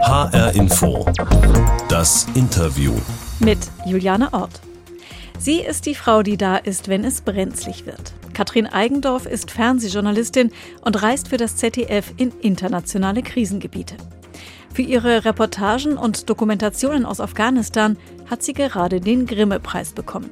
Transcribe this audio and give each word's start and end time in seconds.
HR 0.00 0.54
Info. 0.54 1.04
Das 1.88 2.26
Interview. 2.34 2.92
Mit 3.40 3.58
Juliane 3.84 4.32
Ort. 4.32 4.60
Sie 5.38 5.60
ist 5.60 5.86
die 5.86 5.94
Frau, 5.94 6.22
die 6.22 6.36
da 6.36 6.56
ist, 6.56 6.88
wenn 6.88 7.04
es 7.04 7.20
brenzlig 7.20 7.84
wird. 7.84 8.14
Katrin 8.32 8.66
Eigendorf 8.66 9.26
ist 9.26 9.50
Fernsehjournalistin 9.50 10.52
und 10.82 11.02
reist 11.02 11.28
für 11.28 11.36
das 11.36 11.56
ZDF 11.56 12.12
in 12.16 12.32
internationale 12.40 13.22
Krisengebiete. 13.22 13.96
Für 14.72 14.82
ihre 14.82 15.24
Reportagen 15.24 15.96
und 15.96 16.30
Dokumentationen 16.30 17.04
aus 17.04 17.20
Afghanistan 17.20 17.96
hat 18.30 18.42
sie 18.42 18.52
gerade 18.52 19.00
den 19.00 19.26
Grimme-Preis 19.26 19.92
bekommen. 19.92 20.30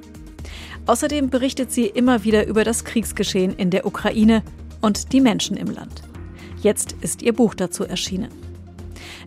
Außerdem 0.87 1.29
berichtet 1.29 1.73
sie 1.73 1.87
immer 1.87 2.25
wieder 2.25 2.47
über 2.47 2.63
das 2.63 2.85
Kriegsgeschehen 2.85 3.55
in 3.57 3.71
der 3.71 3.85
Ukraine 3.85 4.43
und 4.81 5.13
die 5.13 5.21
Menschen 5.21 5.57
im 5.57 5.69
Land. 5.69 6.03
Jetzt 6.63 6.93
ist 7.01 7.23
ihr 7.23 7.33
Buch 7.33 7.55
dazu 7.55 7.85
erschienen. 7.85 8.46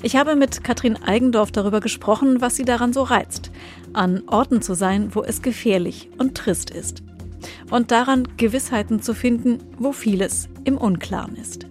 Ich 0.02 0.16
habe 0.16 0.38
mit 0.38 0.64
Katrin 0.64 0.96
Eigendorf 0.96 1.52
darüber 1.52 1.82
gesprochen, 1.82 2.40
was 2.40 2.56
sie 2.56 2.64
daran 2.64 2.94
so 2.94 3.04
reizt, 3.04 3.52
an 3.92 4.24
Orten 4.28 4.62
zu 4.62 4.74
sein, 4.74 5.14
wo 5.14 5.24
es 5.24 5.42
gefährlich 5.42 6.10
und 6.18 6.36
trist 6.36 6.70
ist. 6.70 7.04
Und 7.70 7.92
daran 7.92 8.26
Gewissheiten 8.38 9.02
zu 9.02 9.14
finden, 9.14 9.60
wo 9.78 9.92
vieles 9.92 10.48
im 10.64 10.78
Unklaren 10.78 11.36
ist. 11.36 11.66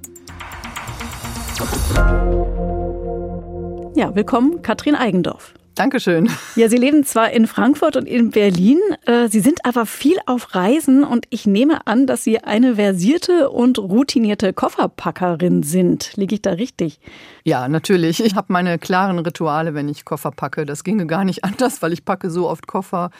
Ja, 3.94 4.14
willkommen, 4.14 4.60
Katrin 4.60 4.94
Eigendorf. 4.94 5.54
Dankeschön. 5.78 6.28
Ja, 6.56 6.68
Sie 6.68 6.76
leben 6.76 7.04
zwar 7.04 7.30
in 7.30 7.46
Frankfurt 7.46 7.94
und 7.94 8.06
in 8.06 8.32
Berlin, 8.32 8.80
äh, 9.06 9.28
Sie 9.28 9.38
sind 9.38 9.64
aber 9.64 9.86
viel 9.86 10.16
auf 10.26 10.56
Reisen 10.56 11.04
und 11.04 11.26
ich 11.30 11.46
nehme 11.46 11.86
an, 11.86 12.08
dass 12.08 12.24
Sie 12.24 12.40
eine 12.40 12.74
versierte 12.74 13.48
und 13.50 13.78
routinierte 13.78 14.52
Kofferpackerin 14.52 15.62
sind. 15.62 16.16
Liege 16.16 16.34
ich 16.34 16.42
da 16.42 16.50
richtig? 16.50 16.98
Ja, 17.44 17.68
natürlich. 17.68 18.18
Ich 18.24 18.34
habe 18.34 18.52
meine 18.52 18.80
klaren 18.80 19.20
Rituale, 19.20 19.72
wenn 19.74 19.88
ich 19.88 20.04
Koffer 20.04 20.32
packe. 20.32 20.66
Das 20.66 20.82
ginge 20.82 21.06
gar 21.06 21.24
nicht 21.24 21.44
anders, 21.44 21.80
weil 21.80 21.92
ich 21.92 22.04
packe 22.04 22.28
so 22.28 22.48
oft 22.48 22.66
Koffer, 22.66 23.12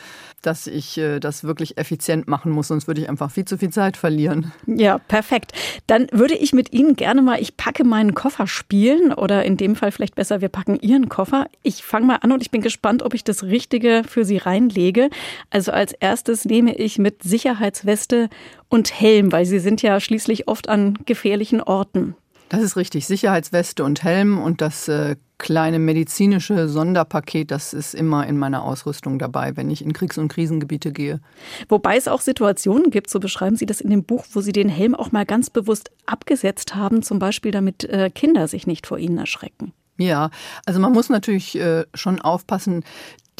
dass 0.42 0.67
ich 0.67 0.98
äh, 0.98 1.20
das 1.20 1.44
wirklich 1.44 1.78
effizient 1.78 2.27
machen 2.27 2.50
muss, 2.50 2.69
sonst 2.69 2.89
würde 2.89 3.00
ich 3.00 3.08
einfach 3.08 3.31
viel 3.31 3.44
zu 3.44 3.56
viel 3.56 3.70
Zeit 3.70 3.97
verlieren. 3.97 4.53
Ja, 4.67 4.98
perfekt. 4.98 5.53
Dann 5.86 6.08
würde 6.11 6.34
ich 6.34 6.53
mit 6.53 6.72
Ihnen 6.72 6.97
gerne 6.97 7.22
mal, 7.22 7.41
ich 7.41 7.56
packe 7.56 7.84
meinen 7.84 8.14
Koffer 8.14 8.48
spielen 8.48 9.12
oder 9.12 9.44
in 9.44 9.56
dem 9.56 9.77
Fall 9.77 9.92
vielleicht 9.92 10.16
besser, 10.16 10.41
wir 10.41 10.48
packen 10.48 10.81
Ihren 10.81 11.09
Koffer. 11.09 11.47
Ich 11.62 11.84
fange 11.84 12.06
mal 12.06 12.16
an 12.16 12.33
und 12.33 12.42
ich 12.42 12.48
ich 12.48 12.50
bin 12.50 12.62
gespannt, 12.62 13.03
ob 13.03 13.12
ich 13.12 13.25
das 13.25 13.42
Richtige 13.42 14.05
für 14.09 14.25
Sie 14.25 14.39
reinlege. 14.39 15.11
Also 15.50 15.70
als 15.70 15.92
erstes 15.92 16.47
nehme 16.47 16.75
ich 16.75 16.97
mit 16.97 17.22
Sicherheitsweste 17.22 18.31
und 18.70 18.98
Helm, 18.98 19.33
weil 19.33 19.44
Sie 19.44 19.59
sind 19.59 19.83
ja 19.83 20.00
schließlich 20.00 20.48
oft 20.48 20.70
an 20.70 20.98
gefährlichen 21.05 21.61
Orten. 21.61 22.14
Das 22.48 22.62
ist 22.62 22.77
richtig. 22.77 23.06
Sicherheitsweste 23.06 23.84
und 23.84 24.02
Helm 24.02 24.38
und 24.38 24.60
das 24.60 24.88
äh, 24.88 25.16
kleine 25.38 25.78
medizinische 25.78 26.68
Sonderpaket, 26.68 27.50
das 27.50 27.72
ist 27.72 27.94
immer 27.94 28.27
in 28.27 28.38
meiner 28.38 28.64
Ausrüstung 28.64 29.18
dabei, 29.18 29.56
wenn 29.56 29.70
ich 29.70 29.82
in 29.82 29.92
Kriegs- 29.92 30.18
und 30.18 30.28
Krisengebiete 30.28 30.92
gehe. 30.92 31.20
Wobei 31.69 31.96
es 31.96 32.08
auch 32.08 32.20
Situationen 32.20 32.91
gibt, 32.91 33.10
so 33.10 33.20
beschreiben 33.20 33.56
Sie 33.56 33.66
das 33.66 33.80
in 33.80 33.91
dem 33.91 34.04
Buch, 34.04 34.24
wo 34.32 34.41
Sie 34.41 34.52
den 34.52 34.69
Helm 34.69 34.94
auch 34.94 35.12
mal 35.12 35.26
ganz 35.26 35.50
bewusst 35.50 35.91
abgesetzt 36.06 36.74
haben, 36.74 37.02
zum 37.02 37.19
Beispiel 37.19 37.52
damit 37.52 37.84
äh, 37.84 38.10
Kinder 38.10 38.48
sich 38.48 38.66
nicht 38.66 38.86
vor 38.86 38.98
Ihnen 38.98 39.19
erschrecken. 39.19 39.72
Ja, 39.98 40.30
also 40.64 40.80
man 40.80 40.92
muss 40.92 41.08
natürlich 41.08 41.58
äh, 41.58 41.84
schon 41.94 42.20
aufpassen, 42.20 42.84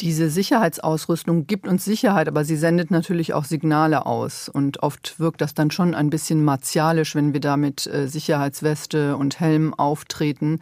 diese 0.01 0.29
Sicherheitsausrüstung 0.29 1.45
gibt 1.47 1.67
uns 1.67 1.85
Sicherheit, 1.85 2.27
aber 2.27 2.45
sie 2.45 2.55
sendet 2.55 2.91
natürlich 2.91 3.33
auch 3.33 3.43
Signale 3.43 4.05
aus. 4.05 4.49
Und 4.49 4.81
oft 4.81 5.19
wirkt 5.19 5.41
das 5.41 5.53
dann 5.53 5.71
schon 5.71 5.93
ein 5.93 6.09
bisschen 6.09 6.43
martialisch, 6.43 7.15
wenn 7.15 7.33
wir 7.33 7.41
da 7.41 7.57
mit 7.57 7.85
äh, 7.87 8.07
Sicherheitsweste 8.07 9.17
und 9.17 9.39
Helm 9.39 9.73
auftreten. 9.73 10.59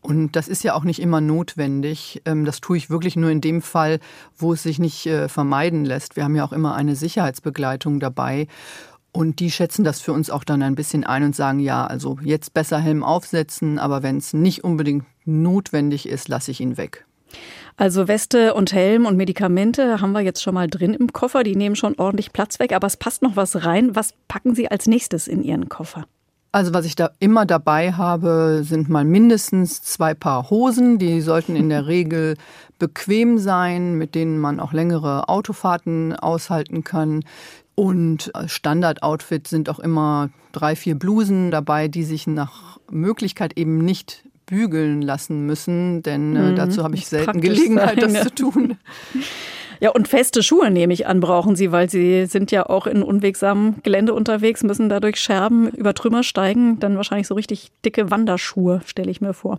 Und 0.00 0.34
das 0.34 0.48
ist 0.48 0.64
ja 0.64 0.74
auch 0.74 0.84
nicht 0.84 1.00
immer 1.00 1.20
notwendig. 1.20 2.22
Ähm, 2.24 2.44
das 2.44 2.60
tue 2.60 2.76
ich 2.76 2.90
wirklich 2.90 3.16
nur 3.16 3.30
in 3.30 3.40
dem 3.40 3.62
Fall, 3.62 4.00
wo 4.36 4.52
es 4.52 4.64
sich 4.64 4.78
nicht 4.78 5.06
äh, 5.06 5.28
vermeiden 5.28 5.84
lässt. 5.84 6.16
Wir 6.16 6.24
haben 6.24 6.34
ja 6.34 6.44
auch 6.44 6.52
immer 6.52 6.74
eine 6.74 6.96
Sicherheitsbegleitung 6.96 8.00
dabei. 8.00 8.48
Und 9.12 9.40
die 9.40 9.50
schätzen 9.50 9.84
das 9.84 10.00
für 10.00 10.12
uns 10.12 10.30
auch 10.30 10.42
dann 10.42 10.62
ein 10.62 10.74
bisschen 10.74 11.04
ein 11.04 11.22
und 11.22 11.36
sagen, 11.36 11.60
ja, 11.60 11.86
also 11.86 12.18
jetzt 12.22 12.54
besser 12.54 12.78
Helm 12.78 13.04
aufsetzen, 13.04 13.78
aber 13.78 14.02
wenn 14.02 14.16
es 14.16 14.32
nicht 14.32 14.64
unbedingt 14.64 15.04
notwendig 15.24 16.08
ist, 16.08 16.28
lasse 16.28 16.50
ich 16.50 16.60
ihn 16.60 16.78
weg. 16.78 17.04
Also 17.76 18.06
Weste 18.06 18.54
und 18.54 18.72
Helm 18.72 19.06
und 19.06 19.16
Medikamente 19.16 20.00
haben 20.00 20.12
wir 20.12 20.20
jetzt 20.20 20.42
schon 20.42 20.54
mal 20.54 20.68
drin 20.68 20.94
im 20.94 21.12
Koffer. 21.12 21.42
Die 21.42 21.56
nehmen 21.56 21.76
schon 21.76 21.98
ordentlich 21.98 22.32
Platz 22.32 22.58
weg, 22.58 22.72
aber 22.72 22.86
es 22.86 22.96
passt 22.96 23.22
noch 23.22 23.36
was 23.36 23.64
rein. 23.64 23.96
Was 23.96 24.14
packen 24.28 24.54
Sie 24.54 24.70
als 24.70 24.86
nächstes 24.86 25.26
in 25.26 25.42
Ihren 25.42 25.68
Koffer? 25.68 26.06
Also 26.54 26.74
was 26.74 26.84
ich 26.84 26.96
da 26.96 27.10
immer 27.18 27.46
dabei 27.46 27.92
habe, 27.92 28.60
sind 28.62 28.90
mal 28.90 29.06
mindestens 29.06 29.80
zwei 29.82 30.12
Paar 30.12 30.50
Hosen. 30.50 30.98
Die 30.98 31.22
sollten 31.22 31.56
in 31.56 31.70
der 31.70 31.86
Regel 31.86 32.36
bequem 32.78 33.38
sein, 33.38 33.94
mit 33.94 34.14
denen 34.14 34.38
man 34.38 34.60
auch 34.60 34.74
längere 34.74 35.30
Autofahrten 35.30 36.14
aushalten 36.14 36.84
kann. 36.84 37.24
Und 37.74 38.30
Standard-Outfit 38.44 39.48
sind 39.48 39.70
auch 39.70 39.78
immer 39.78 40.28
drei, 40.52 40.76
vier 40.76 40.94
Blusen 40.94 41.50
dabei, 41.50 41.88
die 41.88 42.04
sich 42.04 42.26
nach 42.26 42.78
Möglichkeit 42.90 43.56
eben 43.56 43.78
nicht 43.78 44.24
bügeln 44.52 45.00
lassen 45.00 45.46
müssen, 45.46 46.02
denn 46.02 46.36
äh, 46.36 46.50
mhm, 46.50 46.56
dazu 46.56 46.84
habe 46.84 46.94
ich 46.94 47.06
selten 47.06 47.40
Gelegenheit, 47.40 47.98
sein, 47.98 48.12
das 48.12 48.12
ja. 48.12 48.22
zu 48.24 48.34
tun. 48.34 48.76
Ja, 49.80 49.90
und 49.90 50.06
feste 50.06 50.44
Schuhe 50.44 50.70
nehme 50.70 50.92
ich 50.92 51.08
an, 51.08 51.18
brauchen 51.18 51.56
Sie, 51.56 51.72
weil 51.72 51.90
Sie 51.90 52.26
sind 52.26 52.52
ja 52.52 52.66
auch 52.66 52.86
in 52.86 53.02
unwegsamem 53.02 53.76
Gelände 53.82 54.14
unterwegs, 54.14 54.62
müssen 54.62 54.88
dadurch 54.88 55.16
Scherben 55.16 55.70
über 55.70 55.92
Trümmer 55.92 56.22
steigen. 56.22 56.78
Dann 56.78 56.96
wahrscheinlich 56.96 57.26
so 57.26 57.34
richtig 57.34 57.72
dicke 57.84 58.08
Wanderschuhe, 58.08 58.82
stelle 58.86 59.10
ich 59.10 59.20
mir 59.20 59.32
vor. 59.32 59.58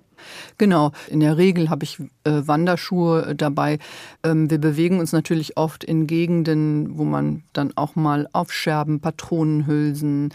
Genau, 0.57 0.93
in 1.09 1.19
der 1.19 1.37
Regel 1.37 1.69
habe 1.69 1.83
ich 1.83 1.99
äh, 2.23 2.41
Wanderschuhe 2.45 3.35
dabei. 3.35 3.79
Ähm, 4.23 4.49
wir 4.49 4.59
bewegen 4.59 4.99
uns 4.99 5.11
natürlich 5.11 5.57
oft 5.57 5.83
in 5.83 6.07
Gegenden, 6.07 6.97
wo 6.97 7.03
man 7.03 7.43
dann 7.51 7.73
auch 7.75 7.97
mal 7.97 8.29
auf 8.31 8.53
Scherben, 8.53 9.01
Patronenhülsen, 9.01 10.33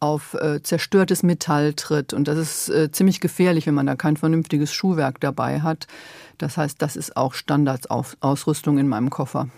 auf 0.00 0.34
äh, 0.34 0.62
zerstörtes 0.62 1.22
Metall 1.22 1.74
tritt. 1.74 2.12
Und 2.12 2.26
das 2.26 2.38
ist 2.38 2.68
äh, 2.70 2.90
ziemlich 2.90 3.20
gefährlich, 3.20 3.66
wenn 3.66 3.74
man 3.74 3.86
da 3.86 3.96
kein 3.96 4.16
vernünftiges 4.16 4.72
Schuhwerk 4.72 5.20
dabei 5.20 5.60
hat. 5.60 5.86
Das 6.38 6.56
heißt, 6.56 6.80
das 6.80 6.96
ist 6.96 7.16
auch 7.16 7.34
Standardsausrüstung 7.34 8.78
in 8.78 8.88
meinem 8.88 9.10
Koffer. 9.10 9.48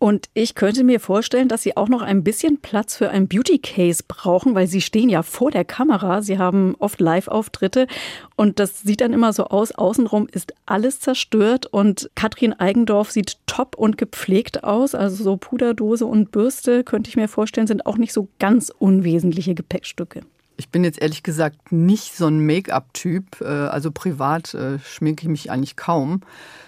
Und 0.00 0.30
ich 0.32 0.54
könnte 0.54 0.82
mir 0.82 0.98
vorstellen, 0.98 1.48
dass 1.48 1.62
Sie 1.62 1.76
auch 1.76 1.90
noch 1.90 2.00
ein 2.00 2.24
bisschen 2.24 2.58
Platz 2.62 2.96
für 2.96 3.10
ein 3.10 3.28
Beauty 3.28 3.58
Case 3.58 4.02
brauchen, 4.08 4.54
weil 4.54 4.66
Sie 4.66 4.80
stehen 4.80 5.10
ja 5.10 5.22
vor 5.22 5.50
der 5.50 5.66
Kamera. 5.66 6.22
Sie 6.22 6.38
haben 6.38 6.74
oft 6.78 7.02
Live-Auftritte 7.02 7.86
und 8.34 8.58
das 8.58 8.80
sieht 8.80 9.02
dann 9.02 9.12
immer 9.12 9.34
so 9.34 9.44
aus. 9.44 9.72
Außenrum 9.72 10.26
ist 10.32 10.54
alles 10.64 11.00
zerstört 11.00 11.66
und 11.66 12.10
Katrin 12.14 12.54
Eigendorf 12.54 13.10
sieht 13.10 13.36
top 13.44 13.76
und 13.76 13.98
gepflegt 13.98 14.64
aus. 14.64 14.94
Also 14.94 15.22
so 15.22 15.36
Puderdose 15.36 16.06
und 16.06 16.32
Bürste, 16.32 16.82
könnte 16.82 17.10
ich 17.10 17.16
mir 17.16 17.28
vorstellen, 17.28 17.66
sind 17.66 17.84
auch 17.84 17.98
nicht 17.98 18.14
so 18.14 18.28
ganz 18.38 18.72
unwesentliche 18.78 19.54
Gepäckstücke. 19.54 20.22
Ich 20.56 20.70
bin 20.70 20.82
jetzt 20.82 21.00
ehrlich 21.02 21.22
gesagt 21.22 21.72
nicht 21.72 22.16
so 22.16 22.26
ein 22.26 22.46
Make-up-Typ. 22.46 23.42
Äh, 23.42 23.44
also 23.44 23.90
privat 23.90 24.54
äh, 24.54 24.78
schminke 24.78 25.24
ich 25.24 25.28
mich 25.28 25.50
eigentlich 25.50 25.76
kaum. 25.76 26.22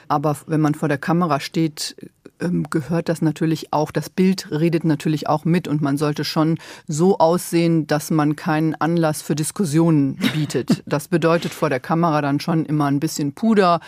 Aber 0.09 0.37
wenn 0.47 0.61
man 0.61 0.75
vor 0.75 0.89
der 0.89 0.99
Kamera 0.99 1.41
steht, 1.41 1.97
gehört 2.71 3.09
das 3.09 3.23
natürlich 3.23 3.73
auch, 3.73 3.91
das 3.91 4.11
Bild 4.11 4.51
redet 4.51 4.85
natürlich 4.85 5.29
auch 5.29 5.45
mit 5.45 5.69
und 5.69 5.83
man 5.83 5.97
sollte 5.97 6.25
schon 6.25 6.59
so 6.87 7.19
aussehen, 7.19 7.87
dass 7.87 8.11
man 8.11 8.37
keinen 8.37 8.75
Anlass 8.75 9.23
für 9.23 9.35
Diskussionen 9.35 10.17
bietet. 10.33 10.83
Das 10.93 11.09
bedeutet 11.09 11.55
vor 11.55 11.71
der 11.71 11.81
Kamera 11.81 12.21
dann 12.21 12.39
schon 12.41 12.67
immer 12.67 12.87
ein 12.87 13.01
bisschen 13.01 13.33
Puder, 13.33 13.81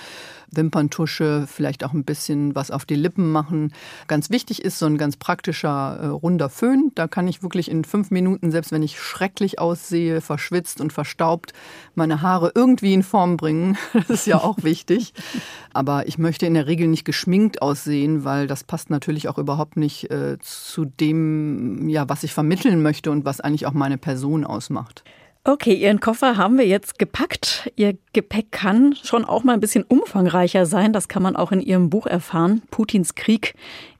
Wimperntusche, 0.57 1.47
vielleicht 1.47 1.85
auch 1.85 1.93
ein 1.93 2.05
bisschen 2.05 2.55
was 2.55 2.71
auf 2.71 2.85
die 2.85 2.95
Lippen 2.95 3.31
machen. 3.33 3.73
Ganz 4.09 4.31
wichtig 4.31 4.65
ist 4.65 4.79
so 4.79 4.87
ein 4.87 4.99
ganz 4.99 5.17
praktischer 5.17 5.99
äh, 6.01 6.07
runder 6.07 6.49
Föhn. 6.49 6.93
Da 6.95 7.09
kann 7.09 7.29
ich 7.29 7.43
wirklich 7.43 7.71
in 7.71 7.85
fünf 7.85 8.11
Minuten, 8.11 8.51
selbst 8.51 8.73
wenn 8.73 8.83
ich 8.83 9.01
schrecklich 9.01 9.59
aussehe, 9.59 10.21
verschwitzt 10.21 10.81
und 10.81 10.93
verstaubt, 10.93 11.53
meine 11.95 12.23
Haare 12.23 12.53
irgendwie 12.55 12.95
in 12.95 13.03
Form 13.03 13.37
bringen. 13.37 13.77
Das 14.07 14.21
ist 14.21 14.27
ja 14.27 14.39
auch 14.39 14.63
wichtig. 14.63 15.15
Aber 15.73 16.07
ich 16.07 16.19
möchte 16.19 16.47
in 16.47 16.55
der 16.55 16.67
Regel 16.67 16.89
nicht 16.89 17.05
geschminkt 17.05 17.63
aussehen, 17.63 18.25
weil 18.25 18.47
das 18.47 18.65
passt 18.65 18.91
natürlich 18.91 19.29
auch 19.29 19.39
überhaupt 19.39 19.77
nicht 19.77 20.11
äh, 20.11 20.37
zu 20.41 20.85
dem, 20.85 21.89
ja, 21.89 22.09
was 22.09 22.23
ich 22.23 22.35
vermitteln 22.35 22.83
möchte 22.83 23.11
und 23.11 23.25
was 23.25 23.41
eigentlich 23.41 23.67
auch 23.67 23.73
meine 23.73 23.99
Person 23.99 24.45
ausmacht. 24.45 25.05
Okay, 25.47 25.75
Ihren 25.75 26.01
Koffer 26.01 26.39
haben 26.39 26.57
wir 26.57 26.67
jetzt 26.67 26.99
gepackt. 26.99 27.71
Ihr 27.77 27.99
Gepäck 28.15 28.51
kann 28.51 28.95
schon 29.03 29.27
auch 29.27 29.45
mal 29.45 29.53
ein 29.53 29.61
bisschen 29.61 29.85
umfangreicher 29.85 30.65
sein. 30.65 30.95
Das 30.95 31.07
kann 31.07 31.23
man 31.23 31.37
auch 31.37 31.53
in 31.53 31.61
Ihrem 31.61 31.91
Buch 31.91 32.07
erfahren. 32.07 32.63
Putins 32.71 33.15
Krieg 33.15 33.53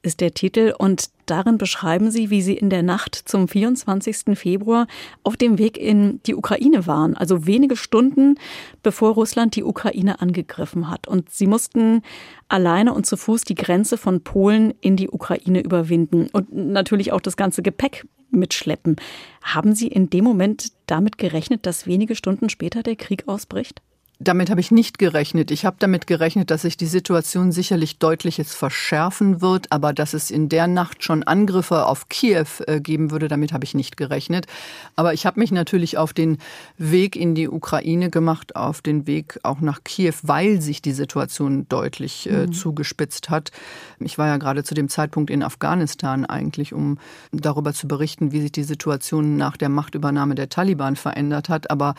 ist 0.05 0.21
der 0.21 0.33
Titel 0.33 0.73
und 0.77 1.09
darin 1.25 1.57
beschreiben 1.57 2.11
Sie, 2.11 2.29
wie 2.29 2.41
Sie 2.41 2.55
in 2.55 2.69
der 2.69 2.83
Nacht 2.83 3.15
zum 3.15 3.47
24. 3.47 4.37
Februar 4.37 4.87
auf 5.23 5.37
dem 5.37 5.57
Weg 5.57 5.77
in 5.77 6.21
die 6.23 6.35
Ukraine 6.35 6.87
waren. 6.87 7.17
Also 7.17 7.45
wenige 7.47 7.75
Stunden 7.75 8.35
bevor 8.83 9.13
Russland 9.13 9.55
die 9.55 9.63
Ukraine 9.63 10.21
angegriffen 10.21 10.89
hat. 10.89 11.07
Und 11.07 11.29
Sie 11.29 11.47
mussten 11.47 12.03
alleine 12.47 12.93
und 12.93 13.05
zu 13.05 13.17
Fuß 13.17 13.41
die 13.41 13.55
Grenze 13.55 13.97
von 13.97 14.21
Polen 14.21 14.73
in 14.81 14.95
die 14.95 15.09
Ukraine 15.09 15.61
überwinden 15.61 16.27
und 16.31 16.53
natürlich 16.53 17.11
auch 17.11 17.21
das 17.21 17.37
ganze 17.37 17.61
Gepäck 17.61 18.05
mitschleppen. 18.29 18.97
Haben 19.43 19.73
Sie 19.73 19.87
in 19.87 20.09
dem 20.09 20.23
Moment 20.23 20.71
damit 20.87 21.17
gerechnet, 21.17 21.65
dass 21.65 21.87
wenige 21.87 22.15
Stunden 22.15 22.49
später 22.49 22.83
der 22.83 22.95
Krieg 22.95 23.27
ausbricht? 23.27 23.81
Damit 24.19 24.49
habe 24.49 24.61
ich 24.61 24.71
nicht 24.71 24.97
gerechnet. 24.97 25.51
Ich 25.51 25.65
habe 25.65 25.75
damit 25.79 26.07
gerechnet, 26.07 26.49
dass 26.49 26.61
sich 26.61 26.77
die 26.77 26.85
Situation 26.85 27.51
sicherlich 27.51 27.99
deutlich 27.99 28.37
jetzt 28.37 28.53
verschärfen 28.53 29.41
wird, 29.41 29.71
aber 29.73 29.91
dass 29.91 30.13
es 30.13 30.31
in 30.31 30.47
der 30.47 30.67
Nacht 30.67 31.03
schon 31.03 31.23
Angriffe 31.23 31.85
auf 31.85 32.07
Kiew 32.07 32.45
äh, 32.65 32.79
geben 32.79 33.11
würde, 33.11 33.27
damit 33.27 33.51
habe 33.51 33.65
ich 33.65 33.73
nicht 33.73 33.97
gerechnet. 33.97 34.47
Aber 34.95 35.13
ich 35.13 35.25
habe 35.25 35.39
mich 35.39 35.51
natürlich 35.51 35.97
auf 35.97 36.13
den 36.13 36.37
Weg 36.77 37.17
in 37.17 37.35
die 37.35 37.49
Ukraine 37.49 38.09
gemacht, 38.09 38.55
auf 38.55 38.81
den 38.81 39.05
Weg 39.05 39.37
auch 39.43 39.59
nach 39.59 39.83
Kiew, 39.83 40.13
weil 40.23 40.61
sich 40.61 40.81
die 40.81 40.93
Situation 40.93 41.67
deutlich 41.67 42.29
äh, 42.29 42.47
mhm. 42.47 42.53
zugespitzt 42.53 43.29
hat. 43.29 43.51
Ich 43.99 44.17
war 44.17 44.27
ja 44.27 44.37
gerade 44.37 44.63
zu 44.63 44.75
dem 44.75 44.87
Zeitpunkt 44.87 45.29
in 45.29 45.43
Afghanistan 45.43 46.25
eigentlich, 46.25 46.73
um 46.73 46.99
darüber 47.33 47.73
zu 47.73 47.89
berichten, 47.89 48.31
wie 48.31 48.39
sich 48.39 48.53
die 48.53 48.63
Situation 48.63 49.35
nach 49.35 49.57
der 49.57 49.69
Machtübernahme 49.69 50.35
der 50.35 50.47
Taliban 50.47 50.95
verändert 50.95 51.49
hat. 51.49 51.69
Aber 51.69 51.95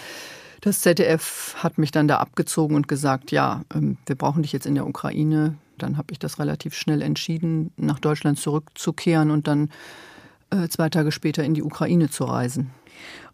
das 0.60 0.80
ZDF 0.80 1.54
hat 1.58 1.78
mich 1.78 1.90
dann 1.90 2.08
da 2.08 2.18
abgezogen 2.18 2.76
und 2.76 2.88
gesagt, 2.88 3.30
ja, 3.30 3.62
ähm, 3.74 3.96
wir 4.06 4.16
brauchen 4.16 4.42
dich 4.42 4.52
jetzt 4.52 4.66
in 4.66 4.74
der 4.74 4.86
Ukraine. 4.86 5.56
Dann 5.78 5.96
habe 5.96 6.12
ich 6.12 6.18
das 6.18 6.38
relativ 6.38 6.74
schnell 6.74 7.02
entschieden, 7.02 7.72
nach 7.76 7.98
Deutschland 7.98 8.38
zurückzukehren 8.38 9.30
und 9.30 9.46
dann 9.46 9.70
äh, 10.50 10.68
zwei 10.68 10.88
Tage 10.88 11.12
später 11.12 11.44
in 11.44 11.54
die 11.54 11.62
Ukraine 11.62 12.10
zu 12.10 12.24
reisen. 12.24 12.70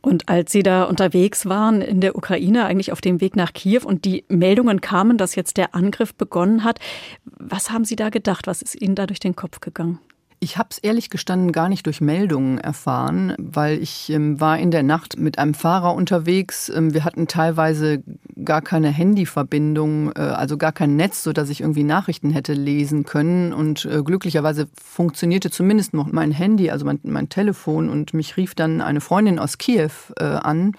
Und 0.00 0.28
als 0.28 0.50
Sie 0.50 0.64
da 0.64 0.84
unterwegs 0.84 1.46
waren 1.46 1.80
in 1.80 2.00
der 2.00 2.16
Ukraine, 2.16 2.64
eigentlich 2.64 2.90
auf 2.90 3.00
dem 3.00 3.20
Weg 3.20 3.36
nach 3.36 3.52
Kiew 3.52 3.82
und 3.84 4.04
die 4.04 4.24
Meldungen 4.28 4.80
kamen, 4.80 5.16
dass 5.16 5.36
jetzt 5.36 5.56
der 5.56 5.76
Angriff 5.76 6.14
begonnen 6.14 6.64
hat, 6.64 6.80
was 7.24 7.70
haben 7.70 7.84
Sie 7.84 7.94
da 7.94 8.08
gedacht? 8.08 8.48
Was 8.48 8.62
ist 8.62 8.80
Ihnen 8.80 8.96
da 8.96 9.06
durch 9.06 9.20
den 9.20 9.36
Kopf 9.36 9.60
gegangen? 9.60 10.00
Ich 10.42 10.58
habe 10.58 10.70
es 10.72 10.78
ehrlich 10.78 11.08
gestanden 11.08 11.52
gar 11.52 11.68
nicht 11.68 11.86
durch 11.86 12.00
Meldungen 12.00 12.58
erfahren, 12.58 13.36
weil 13.38 13.80
ich 13.80 14.10
ähm, 14.10 14.40
war 14.40 14.58
in 14.58 14.72
der 14.72 14.82
Nacht 14.82 15.16
mit 15.16 15.38
einem 15.38 15.54
Fahrer 15.54 15.94
unterwegs. 15.94 16.68
Ähm, 16.68 16.92
wir 16.92 17.04
hatten 17.04 17.28
teilweise 17.28 18.02
gar 18.44 18.60
keine 18.60 18.88
Handyverbindung, 18.88 20.10
äh, 20.16 20.18
also 20.18 20.56
gar 20.56 20.72
kein 20.72 20.96
Netz, 20.96 21.22
so 21.22 21.32
dass 21.32 21.48
ich 21.48 21.60
irgendwie 21.60 21.84
Nachrichten 21.84 22.30
hätte 22.30 22.54
lesen 22.54 23.04
können. 23.04 23.52
Und 23.52 23.84
äh, 23.84 24.02
glücklicherweise 24.02 24.66
funktionierte 24.82 25.48
zumindest 25.52 25.94
noch 25.94 26.10
mein 26.10 26.32
Handy, 26.32 26.72
also 26.72 26.86
mein, 26.86 26.98
mein 27.04 27.28
Telefon. 27.28 27.88
Und 27.88 28.12
mich 28.12 28.36
rief 28.36 28.56
dann 28.56 28.80
eine 28.80 29.00
Freundin 29.00 29.38
aus 29.38 29.58
Kiew 29.58 29.92
äh, 30.18 30.24
an, 30.24 30.72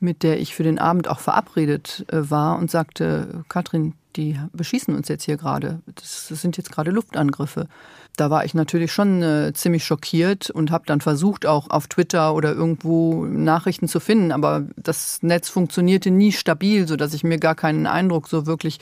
mit 0.00 0.22
der 0.22 0.40
ich 0.40 0.54
für 0.54 0.62
den 0.62 0.78
Abend 0.78 1.06
auch 1.06 1.20
verabredet 1.20 2.06
äh, 2.10 2.30
war 2.30 2.58
und 2.58 2.70
sagte, 2.70 3.44
Katrin, 3.50 3.92
die 4.16 4.38
beschießen 4.54 4.94
uns 4.94 5.08
jetzt 5.08 5.24
hier 5.24 5.36
gerade. 5.36 5.80
Das, 5.94 6.28
das 6.28 6.40
sind 6.40 6.56
jetzt 6.56 6.72
gerade 6.72 6.90
Luftangriffe. 6.90 7.68
Da 8.16 8.30
war 8.30 8.44
ich 8.44 8.52
natürlich 8.52 8.92
schon 8.92 9.22
äh, 9.22 9.52
ziemlich 9.54 9.84
schockiert 9.84 10.50
und 10.50 10.70
habe 10.70 10.84
dann 10.86 11.00
versucht, 11.00 11.46
auch 11.46 11.70
auf 11.70 11.88
Twitter 11.88 12.34
oder 12.34 12.52
irgendwo 12.52 13.24
Nachrichten 13.24 13.88
zu 13.88 14.00
finden. 14.00 14.32
Aber 14.32 14.64
das 14.76 15.22
Netz 15.22 15.48
funktionierte 15.48 16.10
nie 16.10 16.32
stabil, 16.32 16.86
sodass 16.86 17.14
ich 17.14 17.24
mir 17.24 17.38
gar 17.38 17.54
keinen 17.54 17.86
Eindruck 17.86 18.28
so 18.28 18.46
wirklich 18.46 18.80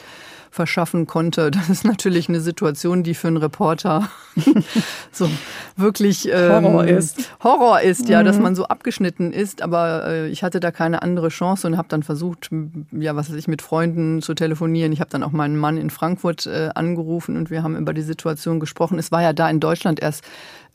verschaffen 0.51 1.07
konnte. 1.07 1.51
Das 1.61 1.69
ist 1.69 1.85
natürlich 1.85 2.29
eine 2.29 2.41
Situation, 2.41 3.03
die 3.03 3.15
für 3.15 3.29
einen 3.29 3.37
Reporter 3.37 4.09
so 5.13 5.29
wirklich 5.77 6.27
ähm, 6.33 6.65
Horror 6.65 6.87
ist. 6.87 7.31
Horror 7.43 7.81
ist, 7.83 8.09
ja, 8.09 8.21
mhm. 8.21 8.25
dass 8.25 8.39
man 8.39 8.55
so 8.55 8.65
abgeschnitten 8.65 9.33
ist. 9.33 9.61
Aber 9.63 10.07
äh, 10.07 10.29
ich 10.29 10.43
hatte 10.43 10.59
da 10.59 10.71
keine 10.71 11.03
andere 11.03 11.29
Chance 11.29 11.67
und 11.67 11.77
habe 11.77 11.89
dann 11.89 12.03
versucht, 12.03 12.51
ja, 12.93 13.15
was 13.15 13.31
weiß 13.31 13.37
ich, 13.37 13.47
mit 13.47 13.61
Freunden 13.61 14.23
zu 14.23 14.33
telefonieren. 14.33 14.93
Ich 14.93 15.01
habe 15.01 15.11
dann 15.11 15.23
auch 15.23 15.33
meinen 15.33 15.57
Mann 15.57 15.77
in 15.77 15.91
Frankfurt 15.91 16.47
äh, 16.47 16.71
angerufen 16.75 17.37
und 17.37 17.51
wir 17.51 17.63
haben 17.63 17.77
über 17.77 17.93
die 17.93 18.03
Situation 18.03 18.59
gesprochen. 18.59 18.99
Es 18.99 19.13
war 19.13 19.20
ja 19.23 19.33
da 19.33 19.49
in 19.49 19.61
Deutschland 19.61 20.01
erst 20.01 20.25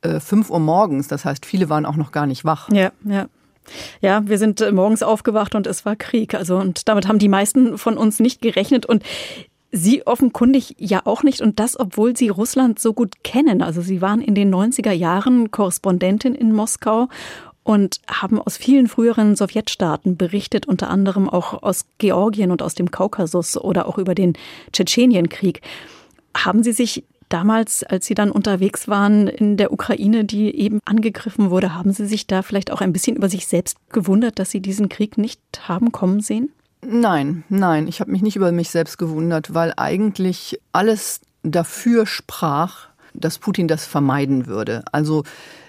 äh, 0.01 0.19
5 0.19 0.49
Uhr 0.49 0.59
morgens. 0.59 1.07
Das 1.07 1.25
heißt, 1.25 1.45
viele 1.45 1.69
waren 1.69 1.85
auch 1.85 1.95
noch 1.95 2.11
gar 2.11 2.25
nicht 2.25 2.45
wach. 2.45 2.69
Ja, 2.71 2.91
ja. 3.03 3.27
Ja, 3.99 4.27
wir 4.27 4.37
sind 4.37 4.61
äh, 4.61 4.71
morgens 4.71 5.01
aufgewacht 5.01 5.55
und 5.55 5.65
es 5.65 5.85
war 5.85 5.95
Krieg. 5.95 6.35
Also, 6.35 6.57
und 6.57 6.87
damit 6.87 7.07
haben 7.07 7.19
die 7.19 7.29
meisten 7.29 7.77
von 7.77 7.97
uns 7.97 8.19
nicht 8.19 8.41
gerechnet. 8.41 8.85
Und 8.85 9.03
Sie 9.71 10.07
offenkundig 10.07 10.75
ja 10.77 11.01
auch 11.03 11.23
nicht 11.23 11.41
und 11.41 11.59
das, 11.59 11.77
obwohl 11.77 12.15
Sie 12.15 12.29
Russland 12.29 12.79
so 12.79 12.93
gut 12.93 13.23
kennen. 13.23 13.61
Also 13.61 13.81
Sie 13.81 14.01
waren 14.01 14.21
in 14.21 14.33
den 14.33 14.53
90er 14.53 14.91
Jahren 14.91 15.51
Korrespondentin 15.51 16.33
in 16.33 16.53
Moskau 16.53 17.09
und 17.63 17.99
haben 18.07 18.39
aus 18.39 18.55
vielen 18.55 18.87
früheren 18.87 19.35
Sowjetstaaten 19.35 20.15
berichtet, 20.15 20.67
unter 20.67 20.89
anderem 20.89 21.27
auch 21.27 21.61
aus 21.63 21.85
Georgien 21.97 22.51
und 22.51 22.61
aus 22.61 22.75
dem 22.75 22.89
Kaukasus 22.89 23.57
oder 23.57 23.87
auch 23.87 23.97
über 23.97 24.15
den 24.15 24.33
Tschetschenienkrieg. 24.71 25.61
Haben 26.37 26.63
Sie 26.63 26.71
sich 26.71 27.03
damals, 27.29 27.83
als 27.83 28.05
Sie 28.05 28.13
dann 28.13 28.31
unterwegs 28.31 28.87
waren 28.87 29.27
in 29.27 29.57
der 29.57 29.71
Ukraine, 29.71 30.25
die 30.25 30.55
eben 30.55 30.79
angegriffen 30.85 31.49
wurde, 31.49 31.73
haben 31.73 31.91
Sie 31.91 32.05
sich 32.05 32.27
da 32.27 32.41
vielleicht 32.41 32.71
auch 32.71 32.81
ein 32.81 32.93
bisschen 32.93 33.15
über 33.15 33.29
sich 33.29 33.47
selbst 33.47 33.77
gewundert, 33.89 34.39
dass 34.39 34.51
Sie 34.51 34.61
diesen 34.61 34.89
Krieg 34.89 35.17
nicht 35.17 35.39
haben 35.67 35.91
kommen 35.91 36.21
sehen? 36.21 36.51
Nein, 36.81 37.43
nein, 37.49 37.87
ich 37.87 37.99
habe 37.99 38.11
mich 38.11 38.21
nicht 38.21 38.35
über 38.35 38.51
mich 38.51 38.69
selbst 38.69 38.97
gewundert, 38.97 39.53
weil 39.53 39.73
eigentlich 39.75 40.59
alles 40.71 41.21
dafür 41.41 42.05
sprach, 42.05 42.89
dass 43.13 43.39
Putin 43.39 43.67
das 43.67 43.85
vermeiden 43.85 44.45
würde. 44.45 44.83
Also 44.91 45.23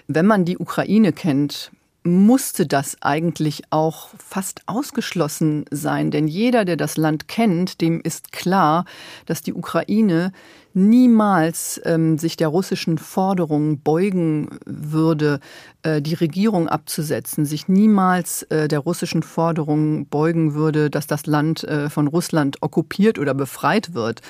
wenn 0.09 0.27
man 0.27 0.45
die 0.45 0.59
Ukraine 0.59 1.13
kennt, 1.13 1.71
musste 2.07 2.67
das 2.67 2.97
eigentlich 3.03 3.65
auch 3.71 4.11
fast 4.19 4.63
ausgeschlossen 4.67 5.65
sein. 5.71 6.11
Denn 6.11 6.29
jeder, 6.29 6.65
der 6.65 6.77
das 6.77 6.97
Land 6.97 7.29
kennt, 7.29 7.81
dem 7.81 8.01
ist 8.01 8.33
klar, 8.33 8.85
dass 9.27 9.43
die 9.43 9.53
Ukraine 9.55 10.33
niemals 10.77 11.81
ähm, 11.87 12.19
sich 12.19 12.37
der 12.37 12.49
russischen 12.49 12.99
Forderung 12.99 13.81
beugen 13.81 14.51
würde, 14.67 15.41
äh, 15.83 16.03
die 16.03 16.15
Regierung 16.15 16.69
abzusetzen, 16.69 17.47
sich 17.47 17.67
niemals 17.67 18.43
äh, 18.45 18.69
der 18.69 18.81
russischen 18.81 19.23
Forderung 19.23 20.07
beugen 20.07 20.53
würde, 20.53 20.91
dass 20.91 21.07
das 21.07 21.25
Land 21.25 21.65
äh, 21.65 21.89
von 21.89 22.07
Russland 22.07 22.59
okkupiert 22.61 23.19
oder 23.19 23.33
befreit 23.33 23.95
wird, 23.95 24.21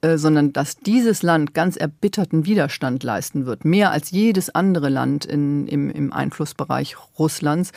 äh, 0.00 0.16
sondern 0.16 0.54
dass 0.54 0.78
dieses 0.78 1.22
Land 1.22 1.52
ganz 1.52 1.76
erbitterten 1.76 2.46
Widerstand 2.46 3.02
leisten 3.02 3.44
wird, 3.44 3.66
mehr 3.66 3.90
als 3.90 4.10
jedes 4.10 4.48
andere 4.54 4.88
Land 4.88 5.26
in, 5.26 5.66
im, 5.66 5.90
im 5.90 6.14
Einflussbereich 6.14 6.96
Russlands. 7.18 7.72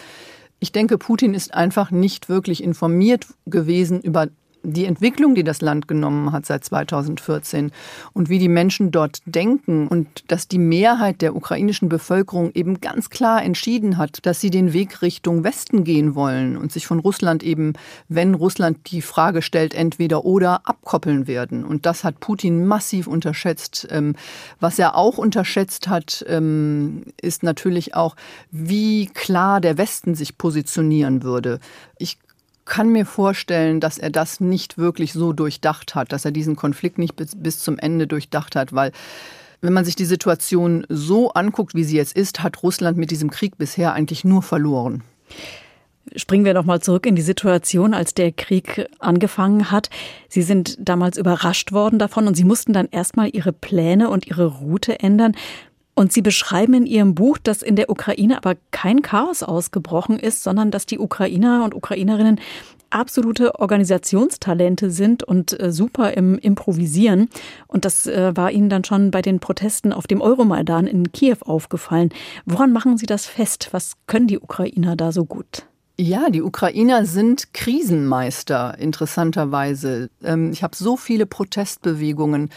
Ich 0.61 0.71
denke, 0.71 0.97
Putin 0.97 1.33
ist 1.33 1.53
einfach 1.53 1.91
nicht 1.91 2.29
wirklich 2.29 2.63
informiert 2.63 3.27
gewesen 3.45 3.99
über 3.99 4.29
die 4.63 4.85
Entwicklung, 4.85 5.35
die 5.35 5.43
das 5.43 5.61
Land 5.61 5.87
genommen 5.87 6.31
hat 6.31 6.45
seit 6.45 6.63
2014 6.63 7.71
und 8.13 8.29
wie 8.29 8.39
die 8.39 8.47
Menschen 8.47 8.91
dort 8.91 9.19
denken 9.25 9.87
und 9.87 10.23
dass 10.31 10.47
die 10.47 10.57
Mehrheit 10.57 11.21
der 11.21 11.35
ukrainischen 11.35 11.89
Bevölkerung 11.89 12.51
eben 12.53 12.79
ganz 12.79 13.09
klar 13.09 13.43
entschieden 13.43 13.97
hat, 13.97 14.25
dass 14.25 14.39
sie 14.39 14.49
den 14.49 14.73
Weg 14.73 15.01
Richtung 15.01 15.43
Westen 15.43 15.83
gehen 15.83 16.15
wollen 16.15 16.55
und 16.55 16.71
sich 16.71 16.87
von 16.87 16.99
Russland 16.99 17.43
eben, 17.43 17.73
wenn 18.07 18.33
Russland 18.33 18.91
die 18.91 19.01
Frage 19.01 19.41
stellt, 19.41 19.73
entweder 19.73 20.23
oder 20.23 20.61
abkoppeln 20.63 21.27
werden. 21.27 21.65
Und 21.65 21.85
das 21.85 22.03
hat 22.03 22.21
Putin 22.21 22.65
massiv 22.65 23.07
unterschätzt. 23.07 23.87
Ähm, 23.91 24.15
was 24.59 24.79
er 24.79 24.95
auch 24.95 25.17
unterschätzt 25.17 25.89
hat, 25.89 26.23
ähm, 26.27 27.03
ist 27.21 27.43
natürlich 27.43 27.95
auch, 27.95 28.15
wie 28.51 29.07
klar 29.07 29.59
der 29.59 29.77
Westen 29.77 30.15
sich 30.15 30.37
positionieren 30.37 31.23
würde. 31.23 31.59
Ich 31.97 32.17
kann 32.65 32.89
mir 32.89 33.05
vorstellen, 33.05 33.79
dass 33.79 33.97
er 33.97 34.09
das 34.09 34.39
nicht 34.39 34.77
wirklich 34.77 35.13
so 35.13 35.33
durchdacht 35.33 35.95
hat, 35.95 36.11
dass 36.11 36.25
er 36.25 36.31
diesen 36.31 36.55
Konflikt 36.55 36.97
nicht 36.97 37.15
bis, 37.15 37.35
bis 37.35 37.59
zum 37.59 37.77
Ende 37.77 38.07
durchdacht 38.07 38.55
hat, 38.55 38.73
weil 38.73 38.91
wenn 39.61 39.73
man 39.73 39.85
sich 39.85 39.95
die 39.95 40.05
Situation 40.05 40.85
so 40.89 41.31
anguckt, 41.31 41.73
wie 41.73 41.85
sie 41.85 41.95
jetzt 41.95 42.15
ist, 42.17 42.43
hat 42.43 42.63
Russland 42.63 42.97
mit 42.97 43.11
diesem 43.11 43.29
Krieg 43.29 43.57
bisher 43.57 43.93
eigentlich 43.93 44.25
nur 44.25 44.43
verloren. 44.43 45.03
Springen 46.17 46.43
wir 46.43 46.53
noch 46.53 46.65
mal 46.65 46.81
zurück 46.81 47.05
in 47.05 47.15
die 47.15 47.21
Situation, 47.21 47.93
als 47.93 48.13
der 48.13 48.33
Krieg 48.33 48.87
angefangen 48.99 49.71
hat. 49.71 49.89
Sie 50.27 50.41
sind 50.41 50.75
damals 50.79 51.17
überrascht 51.17 51.71
worden 51.71 51.97
davon 51.97 52.27
und 52.27 52.35
Sie 52.35 52.43
mussten 52.43 52.73
dann 52.73 52.89
erstmal 52.91 53.29
Ihre 53.33 53.53
Pläne 53.53 54.09
und 54.09 54.27
Ihre 54.27 54.47
Route 54.47 54.99
ändern. 54.99 55.33
Und 55.95 56.11
Sie 56.11 56.21
beschreiben 56.21 56.73
in 56.73 56.85
Ihrem 56.85 57.13
Buch, 57.13 57.37
dass 57.37 57.61
in 57.61 57.75
der 57.75 57.89
Ukraine 57.89 58.37
aber 58.37 58.55
kein 58.71 59.01
Chaos 59.01 59.43
ausgebrochen 59.43 60.17
ist, 60.17 60.43
sondern 60.43 60.71
dass 60.71 60.85
die 60.85 60.99
Ukrainer 60.99 61.63
und 61.63 61.75
Ukrainerinnen 61.75 62.39
absolute 62.89 63.59
Organisationstalente 63.59 64.91
sind 64.91 65.23
und 65.23 65.59
äh, 65.59 65.71
super 65.71 66.13
im 66.13 66.37
Improvisieren. 66.37 67.29
Und 67.67 67.85
das 67.85 68.07
äh, 68.07 68.35
war 68.35 68.51
Ihnen 68.51 68.69
dann 68.69 68.83
schon 68.83 69.11
bei 69.11 69.21
den 69.21 69.39
Protesten 69.39 69.93
auf 69.93 70.07
dem 70.07 70.21
Euromaidan 70.21 70.87
in 70.87 71.11
Kiew 71.11 71.37
aufgefallen. 71.41 72.09
Woran 72.45 72.71
machen 72.71 72.97
Sie 72.97 73.05
das 73.05 73.25
fest? 73.25 73.69
Was 73.71 73.93
können 74.07 74.27
die 74.27 74.39
Ukrainer 74.39 74.95
da 74.95 75.11
so 75.11 75.25
gut? 75.25 75.65
Ja, 75.99 76.29
die 76.31 76.41
Ukrainer 76.41 77.05
sind 77.05 77.53
Krisenmeister, 77.53 78.77
interessanterweise. 78.79 80.09
Ähm, 80.23 80.51
ich 80.51 80.63
habe 80.63 80.75
so 80.75 80.97
viele 80.97 81.25
Protestbewegungen 81.25 82.49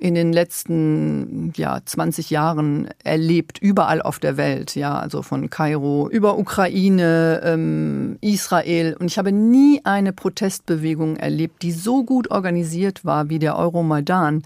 in 0.00 0.14
den 0.14 0.32
letzten 0.32 1.52
ja, 1.56 1.80
20 1.84 2.30
Jahren 2.30 2.88
erlebt, 3.04 3.58
überall 3.58 4.00
auf 4.00 4.18
der 4.18 4.38
Welt, 4.38 4.74
ja, 4.74 4.98
also 4.98 5.22
von 5.22 5.50
Kairo 5.50 6.08
über 6.08 6.38
Ukraine, 6.38 7.42
ähm, 7.44 8.16
Israel. 8.22 8.96
Und 8.98 9.08
ich 9.08 9.18
habe 9.18 9.30
nie 9.30 9.82
eine 9.84 10.14
Protestbewegung 10.14 11.16
erlebt, 11.16 11.62
die 11.62 11.72
so 11.72 12.02
gut 12.02 12.30
organisiert 12.30 13.04
war 13.04 13.28
wie 13.28 13.38
der 13.38 13.56
Euromaidan. 13.56 14.42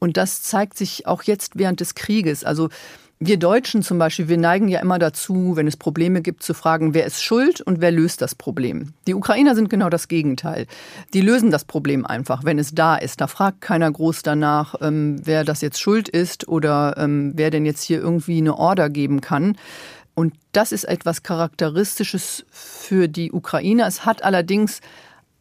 Und 0.00 0.16
das 0.16 0.42
zeigt 0.42 0.76
sich 0.76 1.06
auch 1.06 1.22
jetzt 1.22 1.52
während 1.56 1.78
des 1.78 1.94
Krieges. 1.94 2.42
Also 2.42 2.68
wir 3.18 3.38
Deutschen 3.38 3.82
zum 3.82 3.98
Beispiel, 3.98 4.28
wir 4.28 4.36
neigen 4.36 4.68
ja 4.68 4.80
immer 4.80 4.98
dazu, 4.98 5.56
wenn 5.56 5.66
es 5.66 5.76
Probleme 5.76 6.20
gibt, 6.20 6.42
zu 6.42 6.52
fragen, 6.52 6.92
wer 6.92 7.06
ist 7.06 7.22
schuld 7.22 7.62
und 7.62 7.80
wer 7.80 7.90
löst 7.90 8.20
das 8.20 8.34
Problem. 8.34 8.92
Die 9.06 9.14
Ukrainer 9.14 9.54
sind 9.54 9.70
genau 9.70 9.88
das 9.88 10.08
Gegenteil. 10.08 10.66
Die 11.14 11.22
lösen 11.22 11.50
das 11.50 11.64
Problem 11.64 12.04
einfach, 12.04 12.44
wenn 12.44 12.58
es 12.58 12.74
da 12.74 12.96
ist. 12.96 13.22
Da 13.22 13.26
fragt 13.26 13.62
keiner 13.62 13.90
groß 13.90 14.22
danach, 14.22 14.74
ähm, 14.82 15.20
wer 15.24 15.44
das 15.44 15.62
jetzt 15.62 15.80
schuld 15.80 16.10
ist 16.10 16.46
oder 16.46 16.96
ähm, 16.98 17.32
wer 17.34 17.50
denn 17.50 17.64
jetzt 17.64 17.82
hier 17.82 18.00
irgendwie 18.00 18.38
eine 18.38 18.58
Order 18.58 18.90
geben 18.90 19.22
kann. 19.22 19.56
Und 20.14 20.34
das 20.52 20.72
ist 20.72 20.84
etwas 20.84 21.22
Charakteristisches 21.22 22.44
für 22.50 23.08
die 23.08 23.32
Ukrainer. 23.32 23.86
Es 23.86 24.04
hat 24.04 24.24
allerdings 24.24 24.80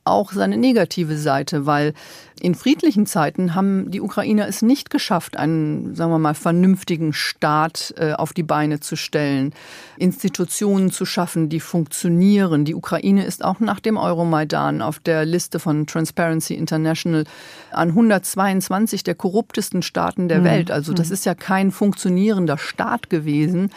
auch 0.05 0.31
seine 0.31 0.57
negative 0.57 1.17
Seite, 1.17 1.65
weil 1.65 1.93
in 2.39 2.53
friedlichen 2.53 3.05
Zeiten 3.05 3.55
haben 3.55 3.89
die 3.91 4.01
Ukrainer 4.01 4.47
es 4.47 4.62
nicht 4.62 4.89
geschafft, 4.89 5.38
einen, 5.38 5.95
sagen 5.95 6.12
wir 6.12 6.19
mal, 6.19 6.33
vernünftigen 6.33 7.13
Staat 7.13 7.93
äh, 7.97 8.13
auf 8.13 8.33
die 8.33 8.43
Beine 8.43 8.79
zu 8.79 8.95
stellen, 8.95 9.53
Institutionen 9.97 10.91
zu 10.91 11.05
schaffen, 11.05 11.50
die 11.50 11.62
funktionieren. 11.62 12.65
Die 12.65 12.75
Ukraine 12.75 13.25
ist 13.25 13.43
auch 13.43 13.59
nach 13.59 13.79
dem 13.79 13.97
Euromaidan 13.97 14.81
auf 14.81 15.00
der 15.00 15.25
Liste 15.25 15.59
von 15.59 15.88
Transparency 15.88 16.53
International 16.53 17.24
an 17.71 17.89
122 17.89 19.03
der 19.03 19.15
korruptesten 19.15 19.81
Staaten 19.81 20.27
der 20.27 20.39
mhm. 20.39 20.45
Welt. 20.45 20.71
Also 20.71 20.93
das 20.93 21.07
mhm. 21.07 21.13
ist 21.13 21.25
ja 21.25 21.35
kein 21.35 21.71
funktionierender 21.71 22.57
Staat 22.57 23.09
gewesen. 23.09 23.71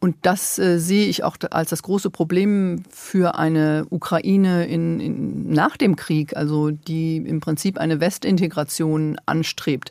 Und 0.00 0.16
das 0.22 0.58
äh, 0.58 0.78
sehe 0.78 1.06
ich 1.06 1.24
auch 1.24 1.36
als 1.50 1.70
das 1.70 1.82
große 1.82 2.10
Problem 2.10 2.82
für 2.90 3.36
eine 3.36 3.86
Ukraine 3.90 4.66
in, 4.66 4.98
in, 4.98 5.52
nach 5.52 5.76
dem 5.76 5.94
Krieg, 5.94 6.36
also 6.36 6.70
die 6.70 7.18
im 7.18 7.40
Prinzip 7.40 7.78
eine 7.78 8.00
Westintegration 8.00 9.20
anstrebt. 9.26 9.90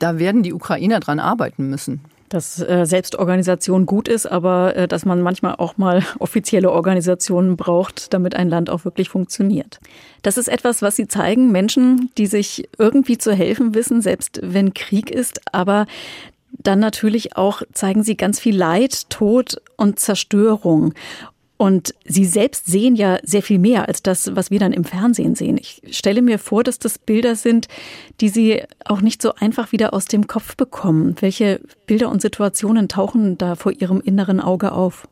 Da 0.00 0.18
werden 0.18 0.42
die 0.42 0.52
Ukrainer 0.52 0.98
dran 0.98 1.20
arbeiten 1.20 1.70
müssen 1.70 2.00
dass 2.34 2.60
äh, 2.60 2.84
Selbstorganisation 2.84 3.86
gut 3.86 4.08
ist, 4.08 4.26
aber 4.26 4.74
äh, 4.74 4.88
dass 4.88 5.04
man 5.04 5.22
manchmal 5.22 5.54
auch 5.54 5.76
mal 5.76 6.02
offizielle 6.18 6.72
Organisationen 6.72 7.56
braucht, 7.56 8.12
damit 8.12 8.34
ein 8.34 8.48
Land 8.48 8.70
auch 8.70 8.84
wirklich 8.84 9.08
funktioniert. 9.08 9.78
Das 10.22 10.36
ist 10.36 10.48
etwas, 10.48 10.82
was 10.82 10.96
Sie 10.96 11.06
zeigen, 11.06 11.52
Menschen, 11.52 12.10
die 12.18 12.26
sich 12.26 12.68
irgendwie 12.76 13.18
zu 13.18 13.32
helfen 13.32 13.74
wissen, 13.74 14.02
selbst 14.02 14.40
wenn 14.42 14.74
Krieg 14.74 15.12
ist, 15.12 15.40
aber 15.52 15.86
dann 16.58 16.80
natürlich 16.80 17.36
auch 17.36 17.62
zeigen 17.72 18.02
sie 18.02 18.16
ganz 18.16 18.40
viel 18.40 18.56
Leid, 18.56 19.10
Tod 19.10 19.60
und 19.76 19.98
Zerstörung. 19.98 20.94
Und 21.56 21.94
Sie 22.04 22.24
selbst 22.24 22.66
sehen 22.66 22.96
ja 22.96 23.18
sehr 23.22 23.42
viel 23.42 23.60
mehr 23.60 23.86
als 23.86 24.02
das, 24.02 24.34
was 24.34 24.50
wir 24.50 24.58
dann 24.58 24.72
im 24.72 24.84
Fernsehen 24.84 25.36
sehen. 25.36 25.56
Ich 25.56 25.82
stelle 25.92 26.20
mir 26.20 26.38
vor, 26.38 26.64
dass 26.64 26.80
das 26.80 26.98
Bilder 26.98 27.36
sind, 27.36 27.68
die 28.20 28.28
Sie 28.28 28.62
auch 28.84 29.00
nicht 29.00 29.22
so 29.22 29.34
einfach 29.36 29.70
wieder 29.70 29.94
aus 29.94 30.06
dem 30.06 30.26
Kopf 30.26 30.56
bekommen. 30.56 31.14
Welche 31.20 31.60
Bilder 31.86 32.10
und 32.10 32.20
Situationen 32.20 32.88
tauchen 32.88 33.38
da 33.38 33.54
vor 33.54 33.72
Ihrem 33.72 34.00
inneren 34.00 34.40
Auge 34.40 34.72
auf? 34.72 35.06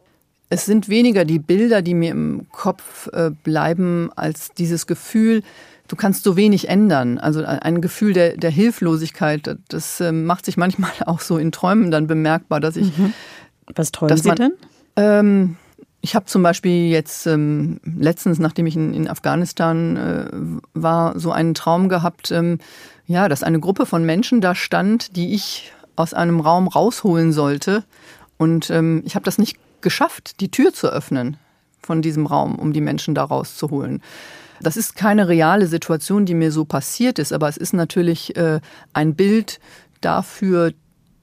Es 0.49 0.66
sind 0.66 0.88
weniger 0.88 1.25
die 1.25 1.38
Bilder, 1.38 1.80
die 1.80 1.94
mir 1.94 2.11
im 2.11 2.46
Kopf 2.50 3.08
äh, 3.12 3.30
bleiben, 3.30 4.11
als 4.16 4.50
dieses 4.52 4.87
Gefühl, 4.87 5.42
du 5.88 5.96
kannst 5.96 6.24
so 6.24 6.36
wenig 6.36 6.68
ändern. 6.68 7.18
Also 7.18 7.44
ein 7.44 7.80
Gefühl 7.80 8.12
der, 8.12 8.36
der 8.36 8.50
Hilflosigkeit, 8.50 9.56
das 9.68 10.00
äh, 10.00 10.12
macht 10.12 10.44
sich 10.44 10.56
manchmal 10.56 10.90
auch 11.06 11.20
so 11.20 11.38
in 11.38 11.52
Träumen 11.52 11.90
dann 11.90 12.06
bemerkbar, 12.06 12.60
dass 12.60 12.76
ich. 12.76 12.96
Mhm. 12.96 13.12
Was 13.74 13.92
träumen 13.92 14.16
Sie 14.16 14.28
man, 14.28 14.36
denn? 14.36 14.52
Ähm, 14.96 15.56
ich 16.00 16.16
habe 16.16 16.26
zum 16.26 16.42
Beispiel 16.42 16.88
jetzt 16.88 17.26
ähm, 17.26 17.80
letztens, 17.84 18.40
nachdem 18.40 18.66
ich 18.66 18.74
in, 18.74 18.92
in 18.92 19.08
Afghanistan 19.08 19.96
äh, 19.96 20.26
war, 20.74 21.18
so 21.18 21.30
einen 21.30 21.54
Traum 21.54 21.88
gehabt, 21.88 22.32
ähm, 22.32 22.58
ja, 23.06 23.28
dass 23.28 23.44
eine 23.44 23.60
Gruppe 23.60 23.86
von 23.86 24.04
Menschen 24.04 24.40
da 24.40 24.54
stand, 24.54 25.16
die 25.16 25.32
ich 25.34 25.72
aus 25.94 26.12
einem 26.12 26.40
Raum 26.40 26.66
rausholen 26.66 27.32
sollte. 27.32 27.84
Und 28.36 28.70
ähm, 28.70 29.02
ich 29.04 29.14
habe 29.14 29.24
das 29.24 29.38
nicht 29.38 29.58
geschafft, 29.80 30.40
die 30.40 30.50
Tür 30.50 30.72
zu 30.72 30.88
öffnen 30.88 31.36
von 31.80 32.02
diesem 32.02 32.26
Raum, 32.26 32.56
um 32.56 32.72
die 32.72 32.80
Menschen 32.80 33.14
da 33.14 33.24
rauszuholen. 33.24 34.02
Das 34.62 34.76
ist 34.76 34.97
keine 34.97 35.28
reale 35.28 35.66
Situation, 35.66 36.25
die 36.25 36.35
mir 36.35 36.52
so 36.52 36.64
passiert 36.64 37.19
ist, 37.19 37.33
aber 37.33 37.49
es 37.49 37.57
ist 37.57 37.73
natürlich 37.73 38.37
äh, 38.37 38.61
ein 38.92 39.14
Bild 39.14 39.61
dafür, 40.00 40.73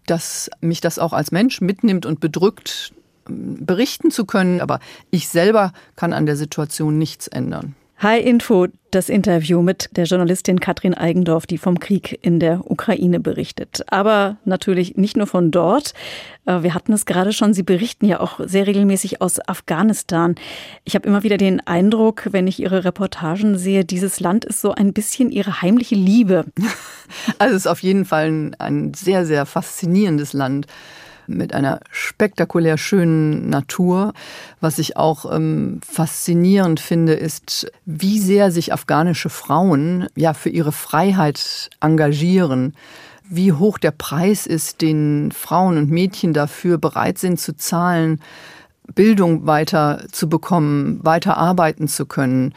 dass 0.06 0.50
mich 0.62 0.82
das 0.82 1.00
auch 1.00 1.14
als 1.14 1.32
Mensch 1.32 1.62
mitnimmt 1.62 2.06
und 2.06 2.20
bedrückt, 2.20 2.94
berichten 3.26 4.12
zu 4.12 4.26
können. 4.26 4.60
Aber 4.60 4.80
ich 5.12 5.30
selber 5.30 5.72
kann 5.96 6.14
an 6.14 6.26
der 6.26 6.36
Situation 6.36 6.98
nichts 6.98 7.28
ändern. 7.28 7.76
Hi 8.02 8.18
Info, 8.18 8.68
das 8.92 9.10
Interview 9.10 9.62
mit 9.62 9.90
der 9.98 10.06
Journalistin 10.06 10.62
Katrin 10.62 10.94
Eigendorf, 10.94 11.46
die 11.46 11.58
vom 11.58 11.82
Krieg 11.82 12.18
in 12.22 12.40
der 12.40 12.72
Ukraine 12.72 13.20
berichtet. 13.20 13.84
Aber 13.90 14.38
natürlich 14.46 14.96
nicht 14.96 15.18
nur 15.18 15.28
von 15.28 15.52
dort. 15.52 15.94
Äh, 16.46 16.64
wir 16.64 16.74
hatten 16.74 16.94
es 16.94 17.06
gerade 17.06 17.34
schon, 17.34 17.54
Sie 17.54 17.64
berichten 17.64 18.06
ja 18.06 18.22
auch 18.22 18.40
sehr 18.42 18.68
regelmäßig 18.68 19.22
aus 19.22 19.46
Afghanistan. 19.46 20.36
Ich 20.86 20.96
habe 20.96 21.10
immer 21.10 21.24
wieder 21.24 21.36
den 21.36 21.60
Eindruck, 21.68 22.30
wenn 22.32 22.48
ich 22.48 22.62
Ihre 22.62 22.86
Reportagen 22.86 23.58
sehe, 23.58 23.84
dieses 23.84 24.22
Land 24.22 24.46
ist 24.46 24.62
so 24.62 24.72
ein 24.72 24.94
bisschen 24.94 25.30
Ihre 25.30 25.62
heimliche 25.62 25.96
Liebe. 25.96 26.46
Also 27.40 27.56
es 27.56 27.64
ist 27.64 27.68
auf 27.68 27.82
jeden 27.82 28.06
Fall 28.06 28.28
ein, 28.28 28.56
ein 28.60 28.94
sehr, 28.94 29.26
sehr 29.26 29.48
faszinierendes 29.48 30.34
Land 30.34 30.68
mit 31.30 31.54
einer 31.54 31.80
spektakulär 31.92 32.78
schönen 32.78 33.50
Natur. 33.50 34.14
Was 34.60 34.80
ich 34.80 34.98
auch 34.98 35.32
ähm, 35.32 35.80
faszinierend 35.88 36.80
finde, 36.80 37.14
ist, 37.14 37.72
wie 37.86 38.20
sehr 38.20 38.52
sich 38.52 38.74
afghanische 38.74 39.30
Frauen 39.30 40.08
ja 40.16 40.34
für 40.34 40.50
ihre 40.50 40.72
Freiheit 40.72 41.70
engagieren 41.80 42.74
wie 43.30 43.54
hoch 43.54 43.78
der 43.78 43.92
Preis 43.92 44.48
ist, 44.48 44.82
den 44.82 45.32
Frauen 45.32 45.78
und 45.78 45.92
Mädchen 45.92 46.34
dafür 46.34 46.80
bereit 46.80 47.20
sind 47.20 47.40
zu 47.40 47.56
zahlen, 47.56 48.20
Bildung 48.96 49.46
weiter 49.46 50.06
zu 50.12 50.28
bekommen, 50.30 51.00
weiter 51.04 51.38
arbeiten 51.38 51.88
zu 51.88 52.08
können. 52.08 52.54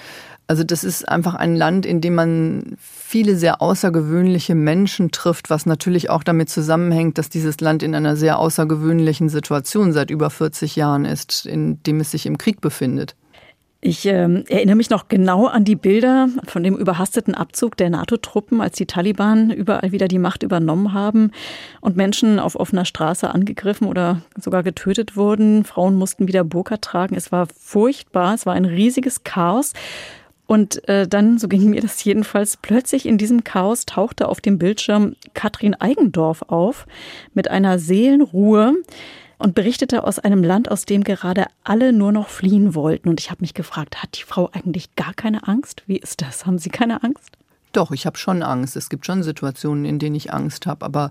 Also 0.53 0.65
das 0.65 0.85
ist 0.85 1.09
einfach 1.09 1.35
ein 1.35 1.57
Land, 1.57 1.87
in 1.87 2.03
dem 2.03 2.15
man 2.15 2.77
viele 2.79 3.37
sehr 3.37 3.63
außergewöhnliche 3.63 4.55
Menschen 4.55 5.11
trifft, 5.11 5.49
was 5.49 5.65
natürlich 5.65 6.11
auch 6.11 6.23
damit 6.23 6.51
zusammenhängt, 6.51 7.17
dass 7.17 7.31
dieses 7.31 7.61
Land 7.61 7.83
in 7.83 7.95
einer 7.95 8.17
sehr 8.17 8.39
außergewöhnlichen 8.39 9.31
Situation 9.31 9.95
seit 9.95 10.11
über 10.11 10.29
40 10.29 10.77
Jahren 10.77 11.07
ist, 11.07 11.47
in 11.47 11.83
dem 11.85 12.01
es 12.01 12.11
sich 12.11 12.27
im 12.27 12.37
Krieg 12.37 12.61
befindet. 12.61 13.17
Ich 13.81 14.05
äh, 14.05 14.11
erinnere 14.11 14.77
mich 14.77 14.91
noch 14.91 15.09
genau 15.09 15.47
an 15.47 15.65
die 15.65 15.75
Bilder 15.75 16.29
von 16.47 16.63
dem 16.63 16.77
überhasteten 16.77 17.35
Abzug 17.35 17.79
der 17.79 17.89
NATO-Truppen, 17.89 18.61
als 18.61 18.77
die 18.77 18.87
Taliban 18.87 19.51
überall 19.51 19.91
wieder 19.91 20.07
die 20.07 20.19
Macht 20.19 20.43
übernommen 20.43 20.93
haben 20.93 21.31
und 21.81 21.97
Menschen 21.97 22.39
auf 22.39 22.57
offener 22.57 22.85
Straße 22.85 23.31
angegriffen 23.31 23.87
oder 23.87 24.21
sogar 24.39 24.63
getötet 24.63 25.17
wurden. 25.17 25.65
Frauen 25.65 25.95
mussten 25.95 26.29
wieder 26.29 26.45
Burka 26.45 26.77
tragen. 26.77 27.17
Es 27.17 27.33
war 27.33 27.49
furchtbar. 27.59 28.35
Es 28.35 28.45
war 28.45 28.53
ein 28.53 28.67
riesiges 28.67 29.25
Chaos. 29.25 29.73
Und 30.47 30.87
äh, 30.89 31.09
dann, 31.09 31.39
so 31.39 31.49
ging 31.49 31.71
mir 31.71 31.81
das 31.81 32.03
jedenfalls, 32.05 32.57
plötzlich 32.57 33.07
in 33.07 33.17
diesem 33.17 33.45
Chaos 33.45 33.87
tauchte 33.87 34.29
auf 34.29 34.41
dem 34.41 34.59
Bildschirm 34.59 35.17
Katrin 35.35 35.75
Eigendorf 35.75 36.43
auf 36.49 36.87
mit 37.33 37.49
einer 37.49 37.79
Seelenruhe 37.79 38.75
und 39.39 39.55
berichtete 39.55 40.05
aus 40.05 40.19
einem 40.19 40.45
Land, 40.45 40.71
aus 40.71 40.85
dem 40.85 41.05
gerade 41.05 41.47
alle 41.65 41.93
nur 41.93 42.13
noch 42.13 42.29
fliehen 42.29 42.75
wollten. 42.75 43.09
Und 43.09 43.21
ich 43.21 43.31
habe 43.31 43.41
mich 43.41 43.55
gefragt, 43.55 44.03
hat 44.03 44.19
die 44.19 44.25
Frau 44.25 44.51
eigentlich 44.53 44.95
gar 44.95 45.15
keine 45.15 45.49
Angst? 45.49 45.83
Wie 45.87 45.97
ist 45.97 46.23
das? 46.23 46.47
Haben 46.47 46.59
Sie 46.59 46.71
keine 46.71 47.03
Angst? 47.03 47.37
Doch, 47.73 47.91
ich 47.91 48.07
habe 48.07 48.19
schon 48.19 48.43
Angst. 48.43 48.77
Es 48.77 48.91
gibt 48.91 49.07
schon 49.07 49.23
Situationen, 49.23 49.85
in 49.85 49.99
denen 49.99 50.15
ich 50.15 50.33
Angst 50.33 50.67
habe, 50.67 50.85
aber 50.85 51.11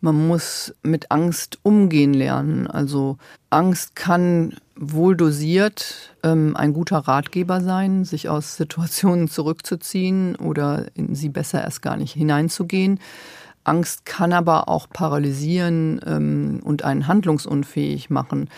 man 0.00 0.26
muss 0.26 0.74
mit 0.82 1.10
Angst 1.10 1.58
umgehen 1.62 2.14
lernen. 2.14 2.66
Also 2.66 3.16
Angst 3.48 3.94
kann 3.94 4.56
wohl 4.74 5.16
dosiert 5.16 6.16
ähm, 6.22 6.56
ein 6.56 6.72
guter 6.72 6.98
Ratgeber 6.98 7.60
sein, 7.60 8.04
sich 8.04 8.28
aus 8.28 8.56
Situationen 8.58 9.28
zurückzuziehen 9.28 10.36
oder 10.36 10.86
in 10.94 11.14
sie 11.14 11.28
besser 11.28 11.62
erst 11.62 11.82
gar 11.82 11.96
nicht 11.96 12.14
hineinzugehen. 12.14 12.98
Angst 13.62 14.06
kann 14.06 14.32
aber 14.32 14.68
auch 14.68 14.88
paralysieren 14.88 16.00
ähm, 16.06 16.60
und 16.64 16.82
einen 16.82 17.06
handlungsunfähig 17.06 18.10
machen. 18.10 18.48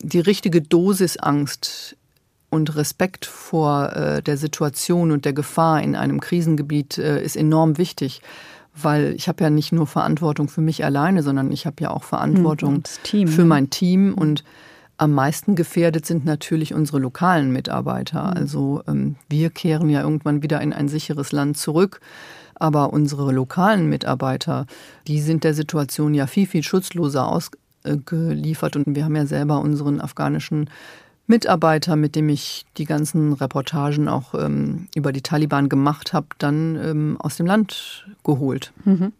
Die 0.00 0.20
richtige 0.20 0.62
Dosis 0.62 1.16
Angst 1.16 1.96
und 2.50 2.76
Respekt 2.76 3.26
vor 3.26 3.92
äh, 3.92 4.22
der 4.22 4.36
Situation 4.36 5.10
und 5.10 5.24
der 5.24 5.32
Gefahr 5.32 5.82
in 5.82 5.96
einem 5.96 6.20
Krisengebiet 6.20 6.98
äh, 6.98 7.22
ist 7.22 7.36
enorm 7.36 7.78
wichtig, 7.78 8.22
weil 8.74 9.12
ich 9.14 9.28
habe 9.28 9.44
ja 9.44 9.50
nicht 9.50 9.72
nur 9.72 9.86
Verantwortung 9.86 10.48
für 10.48 10.60
mich 10.60 10.84
alleine, 10.84 11.22
sondern 11.22 11.52
ich 11.52 11.66
habe 11.66 11.76
ja 11.80 11.90
auch 11.90 12.04
Verantwortung 12.04 12.82
hm, 13.10 13.28
für 13.28 13.44
mein 13.44 13.70
Team 13.70 14.14
und 14.14 14.44
am 14.96 15.12
meisten 15.12 15.54
gefährdet 15.54 16.06
sind 16.06 16.24
natürlich 16.24 16.74
unsere 16.74 16.98
lokalen 16.98 17.52
Mitarbeiter. 17.52 18.30
Hm. 18.30 18.36
Also 18.36 18.82
ähm, 18.88 19.16
wir 19.28 19.50
kehren 19.50 19.88
ja 19.88 20.02
irgendwann 20.02 20.42
wieder 20.42 20.60
in 20.60 20.72
ein 20.72 20.88
sicheres 20.88 21.32
Land 21.32 21.56
zurück. 21.56 22.00
Aber 22.60 22.92
unsere 22.92 23.30
lokalen 23.32 23.88
Mitarbeiter, 23.88 24.66
die 25.06 25.20
sind 25.20 25.44
der 25.44 25.54
Situation 25.54 26.12
ja 26.12 26.26
viel, 26.26 26.46
viel 26.46 26.64
schutzloser 26.64 27.28
ausgeliefert. 27.28 28.74
Und 28.74 28.96
wir 28.96 29.04
haben 29.04 29.14
ja 29.14 29.26
selber 29.26 29.60
unseren 29.60 30.00
afghanischen 30.00 30.68
Mitarbeiter, 31.28 31.94
mit 31.94 32.16
dem 32.16 32.28
ich 32.28 32.64
die 32.76 32.84
ganzen 32.84 33.34
Reportagen 33.34 34.08
auch 34.08 34.34
ähm, 34.34 34.88
über 34.94 35.12
die 35.12 35.22
Taliban 35.22 35.68
gemacht 35.68 36.12
habe, 36.12 36.28
dann 36.38 36.76
ähm, 36.76 37.16
aus 37.20 37.36
dem 37.36 37.46
Land 37.46 38.06
geholt. 38.24 38.72
Mhm. 38.84 39.12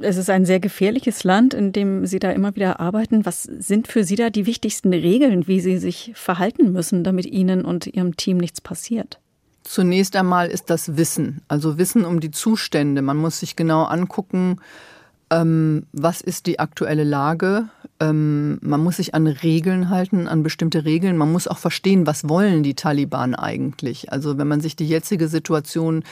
Es 0.00 0.16
ist 0.16 0.30
ein 0.30 0.44
sehr 0.44 0.60
gefährliches 0.60 1.24
Land, 1.24 1.54
in 1.54 1.72
dem 1.72 2.06
Sie 2.06 2.18
da 2.18 2.30
immer 2.30 2.54
wieder 2.54 2.78
arbeiten. 2.78 3.26
Was 3.26 3.44
sind 3.44 3.88
für 3.88 4.04
Sie 4.04 4.16
da 4.16 4.30
die 4.30 4.46
wichtigsten 4.46 4.92
Regeln, 4.92 5.48
wie 5.48 5.60
Sie 5.60 5.78
sich 5.78 6.12
verhalten 6.14 6.72
müssen, 6.72 7.02
damit 7.02 7.26
Ihnen 7.26 7.64
und 7.64 7.86
Ihrem 7.86 8.16
Team 8.16 8.36
nichts 8.36 8.60
passiert? 8.60 9.18
Zunächst 9.62 10.16
einmal 10.16 10.48
ist 10.48 10.70
das 10.70 10.96
Wissen, 10.96 11.42
also 11.48 11.78
Wissen 11.78 12.04
um 12.04 12.20
die 12.20 12.30
Zustände. 12.30 13.02
Man 13.02 13.16
muss 13.16 13.40
sich 13.40 13.56
genau 13.56 13.84
angucken, 13.84 14.56
ähm, 15.30 15.86
was 15.92 16.20
ist 16.20 16.46
die 16.46 16.58
aktuelle 16.58 17.04
Lage. 17.04 17.68
Ähm, 18.00 18.58
man 18.62 18.82
muss 18.82 18.96
sich 18.96 19.14
an 19.14 19.26
Regeln 19.26 19.88
halten, 19.88 20.26
an 20.26 20.42
bestimmte 20.42 20.84
Regeln. 20.84 21.16
Man 21.16 21.30
muss 21.30 21.46
auch 21.46 21.58
verstehen, 21.58 22.06
was 22.06 22.28
wollen 22.28 22.62
die 22.62 22.74
Taliban 22.74 23.34
eigentlich. 23.34 24.12
Also 24.12 24.38
wenn 24.38 24.48
man 24.48 24.60
sich 24.60 24.74
die 24.74 24.88
jetzige 24.88 25.28
Situation 25.28 26.02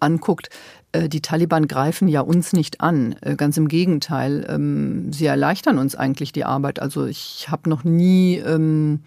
anguckt, 0.00 0.50
äh, 0.92 1.08
die 1.08 1.22
Taliban 1.22 1.68
greifen 1.68 2.08
ja 2.08 2.20
uns 2.20 2.52
nicht 2.52 2.80
an. 2.80 3.14
Äh, 3.20 3.36
ganz 3.36 3.56
im 3.56 3.68
Gegenteil. 3.68 4.44
Ähm, 4.48 5.12
sie 5.12 5.26
erleichtern 5.26 5.78
uns 5.78 5.94
eigentlich 5.94 6.32
die 6.32 6.44
Arbeit. 6.44 6.80
Also 6.80 7.06
ich 7.06 7.48
habe 7.50 7.70
noch 7.70 7.84
nie 7.84 8.38
ähm, 8.38 9.00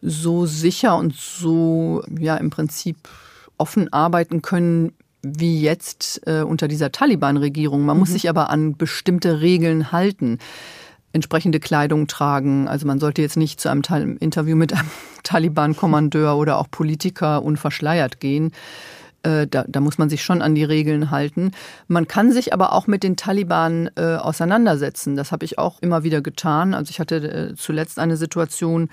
so 0.00 0.46
sicher 0.46 0.96
und 0.96 1.14
so, 1.14 2.02
ja, 2.18 2.36
im 2.36 2.48
Prinzip 2.48 2.96
offen 3.58 3.92
arbeiten 3.92 4.42
können, 4.42 4.92
wie 5.36 5.60
jetzt 5.60 6.22
äh, 6.26 6.42
unter 6.42 6.68
dieser 6.68 6.92
Taliban-Regierung. 6.92 7.84
Man 7.84 7.96
mhm. 7.96 8.00
muss 8.00 8.10
sich 8.10 8.28
aber 8.28 8.50
an 8.50 8.76
bestimmte 8.76 9.40
Regeln 9.40 9.92
halten. 9.92 10.38
Entsprechende 11.12 11.60
Kleidung 11.60 12.06
tragen. 12.06 12.68
Also 12.68 12.86
man 12.86 12.98
sollte 13.00 13.22
jetzt 13.22 13.36
nicht 13.36 13.60
zu 13.60 13.70
einem 13.70 14.16
Interview 14.18 14.56
mit 14.56 14.72
einem 14.72 14.90
Taliban-Kommandeur 15.22 16.36
oder 16.36 16.58
auch 16.58 16.70
Politiker 16.70 17.42
unverschleiert 17.42 18.20
gehen. 18.20 18.52
Äh, 19.22 19.46
da, 19.48 19.64
da, 19.66 19.80
muss 19.80 19.98
man 19.98 20.08
sich 20.08 20.22
schon 20.22 20.40
an 20.40 20.54
die 20.54 20.64
Regeln 20.64 21.10
halten. 21.10 21.50
Man 21.88 22.06
kann 22.06 22.30
sich 22.30 22.52
aber 22.52 22.72
auch 22.72 22.86
mit 22.86 23.02
den 23.02 23.16
Taliban 23.16 23.90
äh, 23.96 24.16
auseinandersetzen. 24.16 25.16
Das 25.16 25.32
habe 25.32 25.44
ich 25.44 25.58
auch 25.58 25.80
immer 25.80 26.04
wieder 26.04 26.20
getan. 26.20 26.74
Also 26.74 26.90
ich 26.90 27.00
hatte 27.00 27.16
äh, 27.16 27.54
zuletzt 27.56 27.98
eine 27.98 28.16
Situation, 28.16 28.88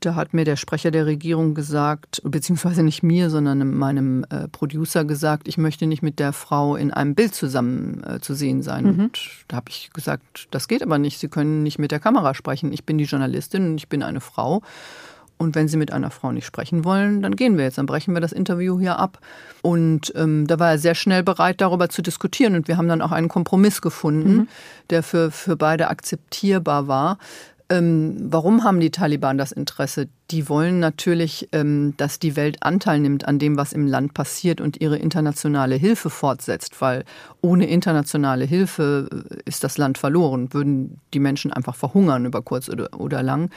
da 0.00 0.14
hat 0.14 0.32
mir 0.32 0.44
der 0.44 0.56
Sprecher 0.56 0.90
der 0.90 1.06
Regierung 1.06 1.54
gesagt, 1.54 2.22
beziehungsweise 2.24 2.82
nicht 2.82 3.02
mir, 3.02 3.30
sondern 3.30 3.74
meinem 3.76 4.24
äh, 4.30 4.46
Producer 4.48 5.04
gesagt, 5.04 5.48
ich 5.48 5.58
möchte 5.58 5.86
nicht 5.86 6.02
mit 6.02 6.18
der 6.18 6.32
Frau 6.32 6.76
in 6.76 6.92
einem 6.92 7.14
Bild 7.14 7.34
zusammen 7.34 8.04
äh, 8.04 8.20
zu 8.20 8.34
sehen 8.34 8.62
sein. 8.62 8.84
Mhm. 8.84 9.00
Und 9.00 9.20
da 9.48 9.56
habe 9.56 9.70
ich 9.70 9.90
gesagt, 9.92 10.48
das 10.52 10.68
geht 10.68 10.82
aber 10.82 10.98
nicht. 10.98 11.18
Sie 11.18 11.28
können 11.28 11.64
nicht 11.64 11.78
mit 11.78 11.90
der 11.90 12.00
Kamera 12.00 12.34
sprechen. 12.34 12.72
Ich 12.72 12.84
bin 12.84 12.98
die 12.98 13.04
Journalistin 13.04 13.70
und 13.70 13.78
ich 13.78 13.88
bin 13.88 14.02
eine 14.02 14.20
Frau. 14.20 14.62
Und 15.36 15.54
wenn 15.54 15.68
Sie 15.68 15.76
mit 15.76 15.92
einer 15.92 16.10
Frau 16.10 16.32
nicht 16.32 16.46
sprechen 16.46 16.84
wollen, 16.84 17.22
dann 17.22 17.36
gehen 17.36 17.56
wir 17.56 17.64
jetzt, 17.64 17.78
dann 17.78 17.86
brechen 17.86 18.12
wir 18.12 18.20
das 18.20 18.32
Interview 18.32 18.78
hier 18.78 18.98
ab. 18.98 19.20
Und 19.62 20.12
ähm, 20.16 20.46
da 20.48 20.58
war 20.58 20.72
er 20.72 20.78
sehr 20.78 20.96
schnell 20.96 21.22
bereit, 21.22 21.60
darüber 21.60 21.88
zu 21.88 22.02
diskutieren. 22.02 22.56
Und 22.56 22.66
wir 22.66 22.76
haben 22.76 22.88
dann 22.88 23.00
auch 23.00 23.12
einen 23.12 23.28
Kompromiss 23.28 23.80
gefunden, 23.80 24.32
mhm. 24.32 24.48
der 24.90 25.04
für, 25.04 25.30
für 25.30 25.56
beide 25.56 25.88
akzeptierbar 25.88 26.88
war. 26.88 27.18
Ähm, 27.70 28.16
warum 28.32 28.64
haben 28.64 28.80
die 28.80 28.90
Taliban 28.90 29.36
das 29.36 29.52
Interesse? 29.52 30.08
Die 30.30 30.48
wollen 30.48 30.78
natürlich, 30.78 31.50
ähm, 31.52 31.92
dass 31.98 32.18
die 32.18 32.34
Welt 32.34 32.62
Anteil 32.62 32.98
nimmt 32.98 33.28
an 33.28 33.38
dem, 33.38 33.58
was 33.58 33.74
im 33.74 33.86
Land 33.86 34.14
passiert 34.14 34.62
und 34.62 34.80
ihre 34.80 34.96
internationale 34.96 35.76
Hilfe 35.76 36.08
fortsetzt, 36.08 36.80
weil 36.80 37.04
ohne 37.42 37.66
internationale 37.66 38.46
Hilfe 38.46 39.08
äh, 39.30 39.36
ist 39.44 39.64
das 39.64 39.76
Land 39.76 39.98
verloren, 39.98 40.54
würden 40.54 40.98
die 41.12 41.20
Menschen 41.20 41.52
einfach 41.52 41.76
verhungern 41.76 42.24
über 42.24 42.40
kurz 42.40 42.70
oder, 42.70 42.88
oder 42.98 43.22
lang. 43.22 43.50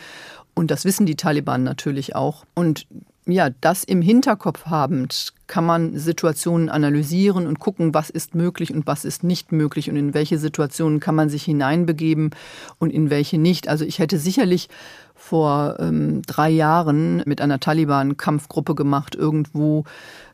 Und 0.56 0.72
das 0.72 0.84
wissen 0.84 1.06
die 1.06 1.16
Taliban 1.16 1.64
natürlich 1.64 2.14
auch. 2.14 2.46
Und 2.54 2.88
ja, 3.26 3.50
das 3.62 3.84
im 3.84 4.02
Hinterkopf 4.02 4.66
habend 4.66 5.34
kann 5.46 5.66
man 5.66 5.98
Situationen 5.98 6.70
analysieren 6.70 7.46
und 7.46 7.60
gucken, 7.60 7.94
was 7.94 8.10
ist 8.10 8.36
möglich 8.36 8.74
und 8.74 8.88
was 8.88 9.06
ist 9.06 9.24
nicht 9.24 9.52
möglich 9.52 9.90
und 9.90 9.96
in 9.98 10.14
welche 10.14 10.38
Situationen 10.38 11.00
kann 11.00 11.14
man 11.14 11.30
sich 11.30 11.44
hineinbegeben 11.44 12.32
und 12.80 12.90
in 12.92 13.10
welche 13.10 13.38
nicht. 13.38 13.68
Also 13.68 13.86
ich 13.86 14.00
hätte 14.00 14.18
sicherlich 14.18 14.70
vor 15.14 15.76
ähm, 15.80 16.24
drei 16.24 16.50
Jahren 16.50 17.22
mit 17.26 17.42
einer 17.42 17.60
Taliban-Kampfgruppe 17.60 18.74
gemacht, 18.74 19.14
irgendwo 19.14 19.84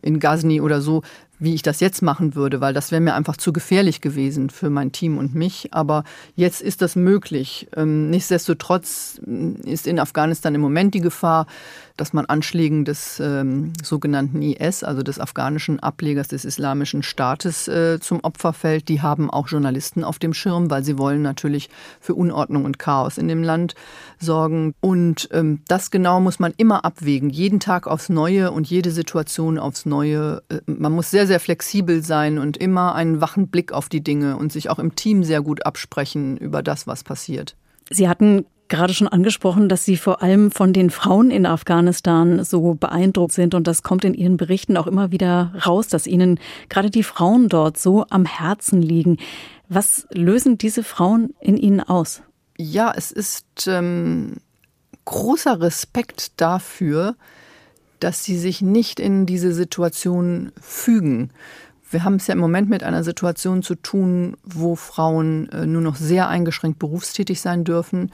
in 0.08 0.20
Ghazni 0.20 0.62
oder 0.62 0.82
so, 0.82 1.04
wie 1.40 1.54
ich 1.54 1.62
das 1.62 1.80
jetzt 1.80 2.02
machen 2.02 2.36
würde, 2.36 2.62
weil 2.62 2.74
das 2.74 2.92
wäre 2.92 3.02
mir 3.02 3.14
einfach 3.14 3.38
zu 3.38 3.54
gefährlich 3.54 4.02
gewesen 4.02 4.50
für 4.50 4.70
mein 4.70 4.92
Team 4.92 5.18
und 5.18 5.36
mich. 5.36 5.70
Aber 5.72 6.04
jetzt 6.36 6.62
ist 6.62 6.82
das 6.82 6.96
möglich. 6.96 7.68
Ähm, 7.76 8.10
nichtsdestotrotz 8.10 9.22
ist 9.64 9.86
in 9.86 10.00
Afghanistan 10.00 10.56
im 10.56 10.62
Moment 10.62 10.96
die 10.96 11.02
Gefahr, 11.02 11.46
dass 11.96 12.14
man 12.14 12.26
Anschlägen 12.26 12.86
des 12.86 13.20
ähm, 13.20 13.74
sogenannten 13.84 14.42
IS, 14.42 14.84
also 14.84 15.02
des 15.02 15.20
afghanischen 15.20 15.80
Ablegers 15.80 16.28
des 16.28 16.46
Islamischen 16.46 17.02
Staates, 17.02 17.68
äh, 17.68 18.00
zum 18.00 18.20
Opfer 18.22 18.54
fällt. 18.54 18.88
Die 18.88 19.02
haben 19.02 19.30
auch 19.30 19.48
Journalisten 19.48 20.04
auf 20.04 20.20
dem 20.20 20.34
Schirm, 20.34 20.70
weil 20.70 20.84
sie 20.84 20.98
wollen 20.98 21.24
natürlich 21.24 21.70
für 22.00 22.14
Unordnung 22.14 22.66
und 22.66 22.80
Chaos 22.80 23.18
in 23.18 23.28
dem 23.28 23.44
Land 23.44 23.74
sorgen. 24.20 24.76
Und 24.80 25.30
ähm, 25.32 25.62
das 25.68 25.92
genau 25.92 26.20
muss 26.20 26.40
man 26.40 26.54
immer 26.58 26.86
abwägen, 26.86 27.30
jeden 27.30 27.60
Tag 27.60 27.88
aufs 27.88 28.10
Neue 28.10 28.52
und 28.52 28.68
jede 28.68 28.92
Situation 28.92 29.58
aufs 29.58 29.86
Neue. 29.86 29.97
Äh, 30.50 30.62
man 30.66 30.92
muss 30.92 31.12
sehr, 31.12 31.28
sehr 31.28 31.40
flexibel 31.40 32.04
sein 32.04 32.38
und 32.38 32.58
immer 32.58 32.96
einen 32.96 33.22
wachen 33.22 33.48
Blick 33.48 33.72
auf 33.72 33.90
die 33.90 34.04
Dinge 34.04 34.38
und 34.38 34.52
sich 34.52 34.70
auch 34.70 34.80
im 34.80 34.96
Team 34.96 35.24
sehr 35.24 35.42
gut 35.42 35.66
absprechen 35.66 36.38
über 36.38 36.64
das, 36.64 36.88
was 36.88 37.04
passiert. 37.04 37.56
Sie 37.90 38.10
hatten 38.10 38.46
gerade 38.68 38.94
schon 38.94 39.08
angesprochen, 39.08 39.70
dass 39.70 39.86
Sie 39.86 39.98
vor 39.98 40.22
allem 40.22 40.52
von 40.52 40.74
den 40.74 40.90
Frauen 40.90 41.32
in 41.32 41.46
Afghanistan 41.46 42.44
so 42.44 42.74
beeindruckt 42.74 43.34
sind. 43.34 43.54
Und 43.54 43.68
das 43.68 43.84
kommt 43.84 44.04
in 44.04 44.14
Ihren 44.14 44.38
Berichten 44.38 44.78
auch 44.78 44.88
immer 44.88 45.12
wieder 45.12 45.54
raus, 45.66 45.88
dass 45.88 46.08
Ihnen 46.08 46.40
gerade 46.70 46.90
die 46.90 47.04
Frauen 47.04 47.50
dort 47.50 47.78
so 47.78 48.06
am 48.10 48.26
Herzen 48.26 48.82
liegen. 48.82 49.18
Was 49.70 50.08
lösen 50.12 50.58
diese 50.58 50.84
Frauen 50.84 51.34
in 51.40 51.58
Ihnen 51.58 51.82
aus? 51.82 52.22
Ja, 52.58 52.92
es 52.96 53.12
ist 53.12 53.68
ähm, 53.68 54.38
großer 55.06 55.62
Respekt 55.62 56.40
dafür, 56.42 57.16
dass 58.00 58.24
sie 58.24 58.38
sich 58.38 58.62
nicht 58.62 59.00
in 59.00 59.26
diese 59.26 59.54
Situation 59.54 60.52
fügen. 60.60 61.32
Wir 61.90 62.04
haben 62.04 62.16
es 62.16 62.28
ja 62.28 62.34
im 62.34 62.40
Moment 62.40 62.70
mit 62.70 62.84
einer 62.84 63.04
Situation 63.04 63.64
zu 63.64 63.76
tun, 63.76 64.36
wo 64.44 64.76
Frauen 64.76 65.50
äh, 65.50 65.66
nur 65.66 65.82
noch 65.82 65.96
sehr 65.96 66.28
eingeschränkt 66.28 66.80
berufstätig 66.80 67.40
sein 67.40 67.64
dürfen, 67.64 68.12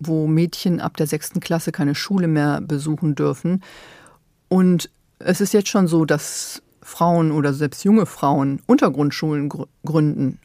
wo 0.00 0.26
Mädchen 0.26 0.80
ab 0.80 0.96
der 0.96 1.06
sechsten 1.06 1.40
Klasse 1.40 1.70
keine 1.70 1.94
Schule 1.94 2.26
mehr 2.26 2.60
besuchen 2.60 3.14
dürfen. 3.14 3.62
Und 4.48 4.90
es 5.20 5.40
ist 5.40 5.54
jetzt 5.54 5.68
schon 5.68 5.86
so, 5.86 6.04
dass 6.04 6.62
Frauen 6.82 7.30
oder 7.30 7.54
selbst 7.54 7.84
junge 7.84 8.06
Frauen 8.06 8.60
Untergrundschulen 8.66 9.50
gründen, 9.84 10.38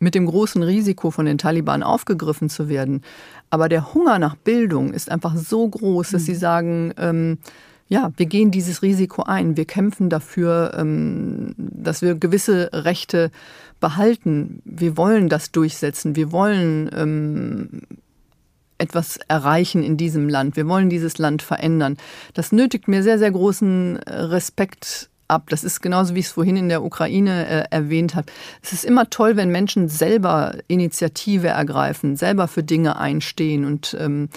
mit 0.00 0.14
dem 0.14 0.26
großen 0.26 0.62
Risiko 0.62 1.10
von 1.10 1.26
den 1.26 1.38
Taliban 1.38 1.82
aufgegriffen 1.82 2.48
zu 2.48 2.68
werden. 2.68 3.02
Aber 3.50 3.68
der 3.68 3.94
Hunger 3.94 4.18
nach 4.18 4.36
Bildung 4.36 4.92
ist 4.92 5.10
einfach 5.10 5.36
so 5.36 5.68
groß, 5.68 6.10
dass 6.10 6.22
mhm. 6.22 6.26
sie 6.26 6.34
sagen, 6.34 6.94
ähm, 6.98 7.38
ja, 7.88 8.12
wir 8.16 8.26
gehen 8.26 8.50
dieses 8.50 8.82
Risiko 8.82 9.22
ein. 9.22 9.56
Wir 9.56 9.64
kämpfen 9.64 10.10
dafür, 10.10 10.74
ähm, 10.76 11.54
dass 11.56 12.02
wir 12.02 12.14
gewisse 12.14 12.70
Rechte 12.72 13.30
behalten. 13.80 14.60
Wir 14.64 14.96
wollen 14.96 15.28
das 15.28 15.52
durchsetzen. 15.52 16.14
Wir 16.14 16.30
wollen 16.30 16.90
ähm, 16.94 17.82
etwas 18.76 19.18
erreichen 19.28 19.82
in 19.82 19.96
diesem 19.96 20.28
Land. 20.28 20.56
Wir 20.56 20.68
wollen 20.68 20.90
dieses 20.90 21.18
Land 21.18 21.42
verändern. 21.42 21.96
Das 22.34 22.52
nötigt 22.52 22.88
mir 22.88 23.02
sehr, 23.02 23.18
sehr 23.18 23.30
großen 23.30 23.96
äh, 23.96 24.14
Respekt 24.14 25.08
ab. 25.26 25.48
Das 25.48 25.64
ist 25.64 25.80
genauso, 25.80 26.14
wie 26.14 26.20
ich 26.20 26.26
es 26.26 26.32
vorhin 26.32 26.56
in 26.56 26.68
der 26.68 26.82
Ukraine 26.82 27.46
äh, 27.46 27.64
erwähnt 27.70 28.14
habe. 28.14 28.30
Es 28.62 28.72
ist 28.72 28.84
immer 28.84 29.08
toll, 29.08 29.36
wenn 29.36 29.50
Menschen 29.50 29.88
selber 29.88 30.56
Initiative 30.68 31.48
ergreifen, 31.48 32.16
selber 32.16 32.48
für 32.48 32.62
Dinge 32.62 32.98
einstehen 32.98 33.64
und 33.64 33.96
ähm, 33.98 34.28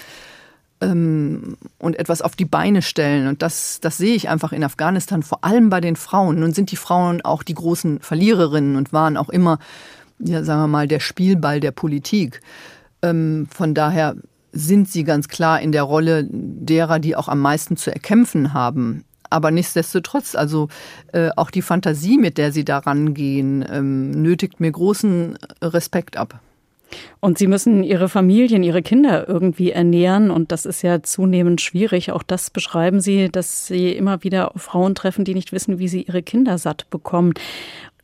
ähm, 0.82 1.56
und 1.78 1.98
etwas 1.98 2.20
auf 2.20 2.36
die 2.36 2.44
Beine 2.44 2.82
stellen. 2.82 3.28
Und 3.28 3.40
das, 3.40 3.78
das 3.80 3.96
sehe 3.96 4.14
ich 4.14 4.28
einfach 4.28 4.52
in 4.52 4.64
Afghanistan, 4.64 5.22
vor 5.22 5.44
allem 5.44 5.70
bei 5.70 5.80
den 5.80 5.96
Frauen. 5.96 6.40
Nun 6.40 6.52
sind 6.52 6.70
die 6.70 6.76
Frauen 6.76 7.22
auch 7.22 7.42
die 7.42 7.54
großen 7.54 8.00
Verliererinnen 8.00 8.76
und 8.76 8.92
waren 8.92 9.16
auch 9.16 9.28
immer, 9.28 9.58
ja, 10.18 10.44
sagen 10.44 10.62
wir 10.62 10.68
mal, 10.68 10.88
der 10.88 11.00
Spielball 11.00 11.60
der 11.60 11.70
Politik. 11.70 12.40
Ähm, 13.02 13.48
von 13.50 13.74
daher 13.74 14.16
sind 14.52 14.88
sie 14.90 15.04
ganz 15.04 15.28
klar 15.28 15.60
in 15.60 15.72
der 15.72 15.84
Rolle 15.84 16.26
derer, 16.28 16.98
die 16.98 17.16
auch 17.16 17.28
am 17.28 17.40
meisten 17.40 17.76
zu 17.76 17.90
erkämpfen 17.90 18.52
haben. 18.52 19.04
Aber 19.30 19.50
nichtsdestotrotz, 19.50 20.34
also 20.34 20.68
äh, 21.12 21.30
auch 21.36 21.50
die 21.50 21.62
Fantasie, 21.62 22.18
mit 22.18 22.36
der 22.36 22.52
sie 22.52 22.66
daran 22.66 23.14
gehen, 23.14 23.64
ähm, 23.70 24.10
nötigt 24.10 24.60
mir 24.60 24.70
großen 24.70 25.38
Respekt 25.62 26.18
ab. 26.18 26.38
Und 27.20 27.38
sie 27.38 27.46
müssen 27.46 27.82
ihre 27.84 28.08
Familien, 28.08 28.62
ihre 28.62 28.82
Kinder 28.82 29.28
irgendwie 29.28 29.70
ernähren. 29.70 30.30
Und 30.30 30.52
das 30.52 30.66
ist 30.66 30.82
ja 30.82 31.02
zunehmend 31.02 31.60
schwierig. 31.60 32.12
Auch 32.12 32.22
das 32.22 32.50
beschreiben 32.50 33.00
sie, 33.00 33.28
dass 33.30 33.66
sie 33.66 33.92
immer 33.92 34.22
wieder 34.22 34.52
Frauen 34.56 34.94
treffen, 34.94 35.24
die 35.24 35.34
nicht 35.34 35.52
wissen, 35.52 35.78
wie 35.78 35.88
sie 35.88 36.02
ihre 36.02 36.22
Kinder 36.22 36.58
satt 36.58 36.88
bekommen. 36.90 37.34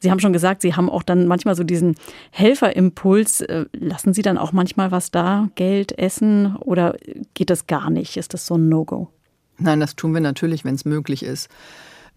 Sie 0.01 0.11
haben 0.11 0.20
schon 0.20 0.33
gesagt, 0.33 0.62
Sie 0.62 0.74
haben 0.74 0.88
auch 0.88 1.03
dann 1.03 1.27
manchmal 1.27 1.57
so 1.57 1.64
diesen 1.64 1.96
Helferimpuls. 2.31 3.40
Äh, 3.40 3.66
lassen 3.72 4.14
Sie 4.14 4.22
dann 4.22 4.38
auch 4.38 4.53
manchmal 4.53 4.92
was 4.92 5.11
da, 5.11 5.48
Geld, 5.57 5.98
Essen 5.98 6.57
oder 6.57 6.96
geht 7.35 7.51
das 7.51 7.66
gar 7.66 7.90
nicht? 7.90 8.16
Ist 8.16 8.33
das 8.33 8.46
so 8.46 8.57
ein 8.57 8.68
No-Go? 8.68 9.09
Nein, 9.59 9.81
das 9.81 9.96
tun 9.96 10.14
wir 10.14 10.20
natürlich, 10.20 10.64
wenn 10.64 10.77
es 10.77 10.85
möglich 10.85 11.24
ist. 11.24 11.48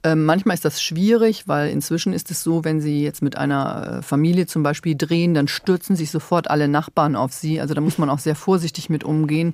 Ähm, 0.03 0.25
manchmal 0.25 0.55
ist 0.55 0.65
das 0.65 0.81
schwierig, 0.81 1.47
weil 1.47 1.69
inzwischen 1.69 2.13
ist 2.13 2.31
es 2.31 2.41
so, 2.41 2.63
wenn 2.63 2.81
Sie 2.81 3.03
jetzt 3.03 3.21
mit 3.21 3.37
einer 3.37 3.99
äh, 3.99 4.01
Familie 4.01 4.47
zum 4.47 4.63
Beispiel 4.63 4.95
drehen, 4.95 5.33
dann 5.33 5.47
stürzen 5.47 5.95
sich 5.95 6.09
sofort 6.09 6.49
alle 6.49 6.67
Nachbarn 6.67 7.15
auf 7.15 7.33
Sie. 7.33 7.61
Also 7.61 7.73
da 7.73 7.81
muss 7.81 7.97
man 7.97 8.09
auch 8.09 8.19
sehr 8.19 8.35
vorsichtig 8.35 8.89
mit 8.89 9.03
umgehen, 9.03 9.53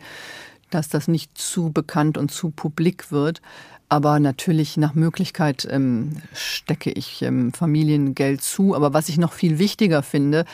dass 0.69 0.87
das 0.87 1.07
nicht 1.07 1.37
zu 1.37 1.71
bekannt 1.71 2.17
und 2.17 2.31
zu 2.31 2.49
publik 2.49 3.11
wird. 3.11 3.41
Aber 3.89 4.19
natürlich 4.19 4.77
nach 4.77 4.95
Möglichkeit 4.95 5.67
ähm, 5.69 6.17
stecke 6.33 6.91
ich 6.91 7.21
ähm, 7.21 7.51
Familiengeld 7.53 8.41
zu. 8.41 8.75
Aber 8.75 8.93
was 8.93 9.09
ich 9.09 9.17
noch 9.17 9.33
viel 9.33 9.59
wichtiger 9.59 10.03
finde, 10.03 10.45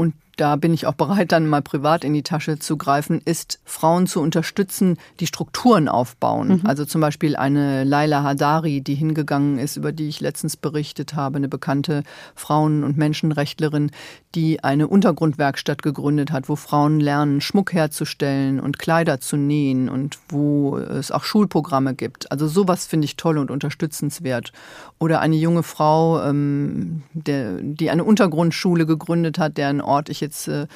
und 0.00 0.14
da 0.40 0.56
bin 0.56 0.72
ich 0.72 0.86
auch 0.86 0.94
bereit, 0.94 1.32
dann 1.32 1.46
mal 1.46 1.60
privat 1.60 2.02
in 2.02 2.14
die 2.14 2.22
Tasche 2.22 2.58
zu 2.58 2.78
greifen, 2.78 3.20
ist 3.22 3.60
Frauen 3.64 4.06
zu 4.06 4.22
unterstützen, 4.22 4.96
die 5.20 5.26
Strukturen 5.26 5.86
aufbauen. 5.86 6.48
Mhm. 6.48 6.60
Also 6.64 6.86
zum 6.86 7.02
Beispiel 7.02 7.36
eine 7.36 7.84
Laila 7.84 8.22
Hadari, 8.22 8.80
die 8.80 8.94
hingegangen 8.94 9.58
ist, 9.58 9.76
über 9.76 9.92
die 9.92 10.08
ich 10.08 10.20
letztens 10.20 10.56
berichtet 10.56 11.14
habe, 11.14 11.36
eine 11.36 11.48
bekannte 11.48 12.04
Frauen- 12.34 12.84
und 12.84 12.96
Menschenrechtlerin, 12.96 13.90
die 14.34 14.62
eine 14.62 14.86
Untergrundwerkstatt 14.86 15.82
gegründet 15.82 16.30
hat, 16.30 16.48
wo 16.48 16.54
Frauen 16.54 17.00
lernen, 17.00 17.40
Schmuck 17.40 17.72
herzustellen 17.72 18.60
und 18.60 18.78
Kleider 18.78 19.20
zu 19.20 19.36
nähen 19.36 19.88
und 19.88 20.18
wo 20.28 20.76
es 20.78 21.10
auch 21.10 21.24
Schulprogramme 21.24 21.94
gibt. 21.94 22.30
Also 22.30 22.46
sowas 22.46 22.86
finde 22.86 23.06
ich 23.06 23.16
toll 23.16 23.38
und 23.38 23.50
unterstützenswert. 23.50 24.52
Oder 25.00 25.20
eine 25.20 25.36
junge 25.36 25.64
Frau, 25.64 26.22
ähm, 26.22 27.02
der, 27.12 27.58
die 27.60 27.90
eine 27.90 28.04
Untergrundschule 28.04 28.86
gegründet 28.86 29.38
hat, 29.38 29.56
deren 29.56 29.80
Ort 29.80 30.08
ich 30.08 30.20
jetzt 30.20 30.46
äh, 30.46 30.68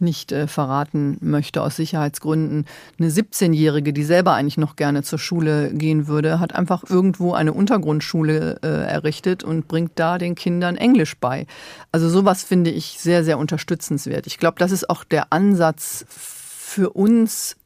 nicht 0.00 0.32
äh, 0.32 0.46
verraten 0.46 1.16
möchte 1.20 1.62
aus 1.62 1.76
Sicherheitsgründen. 1.76 2.66
Eine 2.98 3.10
17-Jährige, 3.10 3.92
die 3.92 4.04
selber 4.04 4.34
eigentlich 4.34 4.58
noch 4.58 4.76
gerne 4.76 5.02
zur 5.02 5.18
Schule 5.18 5.72
gehen 5.72 6.06
würde, 6.06 6.40
hat 6.40 6.54
einfach 6.54 6.84
irgendwo 6.88 7.32
eine 7.32 7.52
Untergrundschule 7.52 8.60
äh, 8.62 8.66
errichtet 8.66 9.44
und 9.44 9.68
bringt 9.68 9.92
da 9.96 10.18
den 10.18 10.34
Kindern 10.34 10.76
Englisch 10.76 11.16
bei. 11.18 11.46
Also 11.92 12.08
sowas 12.08 12.42
finde 12.42 12.70
ich 12.70 12.98
sehr, 12.98 13.24
sehr 13.24 13.38
unterstützenswert. 13.38 14.26
Ich 14.26 14.38
glaube, 14.38 14.58
das 14.58 14.72
ist 14.72 14.88
auch 14.88 15.04
der 15.04 15.32
Ansatz 15.32 16.04
für 16.08 16.90
uns 16.90 17.56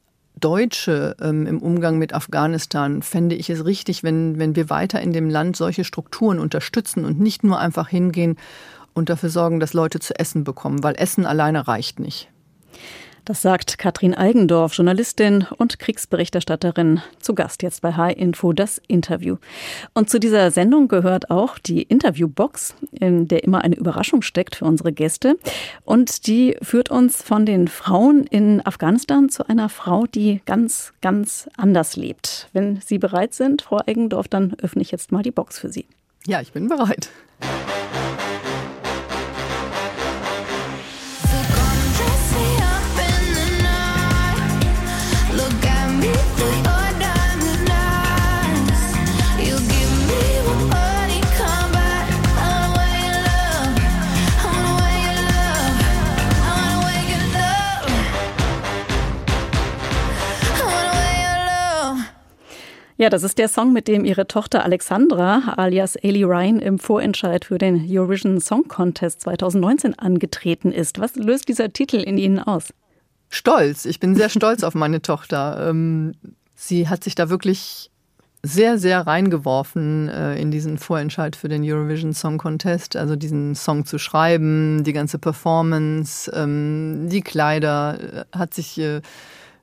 Deutsche 0.40 1.16
ähm, 1.20 1.46
im 1.46 1.62
Umgang 1.62 1.98
mit 1.98 2.12
Afghanistan 2.12 3.02
fände 3.02 3.34
ich 3.34 3.50
es 3.50 3.64
richtig, 3.64 4.02
wenn, 4.02 4.38
wenn 4.38 4.56
wir 4.56 4.68
weiter 4.68 5.00
in 5.00 5.12
dem 5.12 5.30
Land 5.30 5.56
solche 5.56 5.84
Strukturen 5.84 6.40
unterstützen 6.40 7.04
und 7.04 7.20
nicht 7.20 7.44
nur 7.44 7.58
einfach 7.58 7.88
hingehen 7.88 8.36
und 8.94 9.08
dafür 9.08 9.28
sorgen, 9.28 9.60
dass 9.60 9.74
Leute 9.74 9.98
zu 10.00 10.18
essen 10.18 10.44
bekommen, 10.44 10.82
weil 10.82 10.94
Essen 10.96 11.26
alleine 11.26 11.68
reicht 11.68 12.00
nicht. 12.00 12.28
Das 13.24 13.40
sagt 13.40 13.78
Katrin 13.78 14.14
Eigendorf, 14.14 14.74
Journalistin 14.74 15.46
und 15.56 15.78
Kriegsberichterstatterin, 15.78 17.00
zu 17.20 17.34
Gast 17.34 17.62
jetzt 17.62 17.80
bei 17.80 17.94
High 17.94 18.18
Info 18.18 18.52
das 18.52 18.82
Interview. 18.86 19.36
Und 19.94 20.10
zu 20.10 20.20
dieser 20.20 20.50
Sendung 20.50 20.88
gehört 20.88 21.30
auch 21.30 21.58
die 21.58 21.84
Interviewbox, 21.84 22.74
in 22.92 23.26
der 23.26 23.42
immer 23.42 23.62
eine 23.62 23.76
Überraschung 23.76 24.20
steckt 24.20 24.56
für 24.56 24.66
unsere 24.66 24.92
Gäste. 24.92 25.38
Und 25.86 26.26
die 26.26 26.58
führt 26.60 26.90
uns 26.90 27.22
von 27.22 27.46
den 27.46 27.68
Frauen 27.68 28.24
in 28.24 28.64
Afghanistan 28.66 29.30
zu 29.30 29.48
einer 29.48 29.70
Frau, 29.70 30.04
die 30.04 30.42
ganz, 30.44 30.92
ganz 31.00 31.48
anders 31.56 31.96
lebt. 31.96 32.50
Wenn 32.52 32.82
Sie 32.84 32.98
bereit 32.98 33.32
sind, 33.32 33.62
Frau 33.62 33.80
Eigendorf, 33.86 34.28
dann 34.28 34.54
öffne 34.60 34.82
ich 34.82 34.90
jetzt 34.90 35.12
mal 35.12 35.22
die 35.22 35.30
Box 35.30 35.58
für 35.58 35.70
Sie. 35.70 35.86
Ja, 36.26 36.42
ich 36.42 36.52
bin 36.52 36.68
bereit. 36.68 37.08
Ja, 62.96 63.10
das 63.10 63.24
ist 63.24 63.38
der 63.38 63.48
Song, 63.48 63.72
mit 63.72 63.88
dem 63.88 64.04
ihre 64.04 64.28
Tochter 64.28 64.62
Alexandra 64.62 65.54
alias 65.56 65.96
Ailey 65.96 66.22
Ryan 66.22 66.60
im 66.60 66.78
Vorentscheid 66.78 67.44
für 67.44 67.58
den 67.58 67.84
Eurovision 67.88 68.40
Song 68.40 68.68
Contest 68.68 69.22
2019 69.22 69.98
angetreten 69.98 70.70
ist. 70.70 71.00
Was 71.00 71.16
löst 71.16 71.48
dieser 71.48 71.72
Titel 71.72 71.96
in 71.96 72.18
Ihnen 72.18 72.38
aus? 72.38 72.72
Stolz. 73.30 73.84
Ich 73.84 73.98
bin 73.98 74.14
sehr 74.14 74.28
stolz 74.28 74.62
auf 74.62 74.76
meine 74.76 75.02
Tochter. 75.02 75.68
Ähm, 75.68 76.12
sie 76.54 76.88
hat 76.88 77.02
sich 77.02 77.16
da 77.16 77.30
wirklich 77.30 77.90
sehr, 78.44 78.78
sehr 78.78 79.04
reingeworfen 79.04 80.08
äh, 80.08 80.40
in 80.40 80.52
diesen 80.52 80.78
Vorentscheid 80.78 81.34
für 81.34 81.48
den 81.48 81.64
Eurovision 81.64 82.12
Song 82.12 82.38
Contest. 82.38 82.94
Also 82.94 83.16
diesen 83.16 83.56
Song 83.56 83.86
zu 83.86 83.98
schreiben, 83.98 84.84
die 84.84 84.92
ganze 84.92 85.18
Performance, 85.18 86.30
ähm, 86.32 87.08
die 87.10 87.22
Kleider, 87.22 88.26
äh, 88.32 88.38
hat 88.38 88.54
sich 88.54 88.78
äh, 88.78 89.00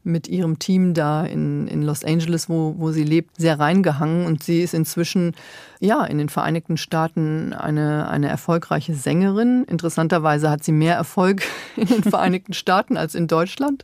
mit 0.03 0.27
ihrem 0.27 0.59
Team 0.59 0.93
da 0.93 1.25
in, 1.25 1.67
in 1.67 1.81
Los 1.81 2.03
Angeles, 2.03 2.49
wo, 2.49 2.75
wo 2.77 2.91
sie 2.91 3.03
lebt, 3.03 3.37
sehr 3.37 3.59
reingehangen. 3.59 4.25
Und 4.25 4.43
sie 4.43 4.61
ist 4.61 4.73
inzwischen 4.73 5.33
ja 5.81 6.05
in 6.05 6.19
den 6.19 6.29
Vereinigten 6.29 6.77
Staaten 6.77 7.53
eine, 7.53 8.07
eine 8.07 8.29
erfolgreiche 8.29 8.93
Sängerin. 8.93 9.65
Interessanterweise 9.65 10.49
hat 10.49 10.63
sie 10.63 10.71
mehr 10.71 10.95
Erfolg 10.95 11.41
in 11.75 11.87
den 11.87 12.03
Vereinigten 12.03 12.53
Staaten 12.53 12.97
als 12.97 13.15
in 13.15 13.27
Deutschland. 13.27 13.83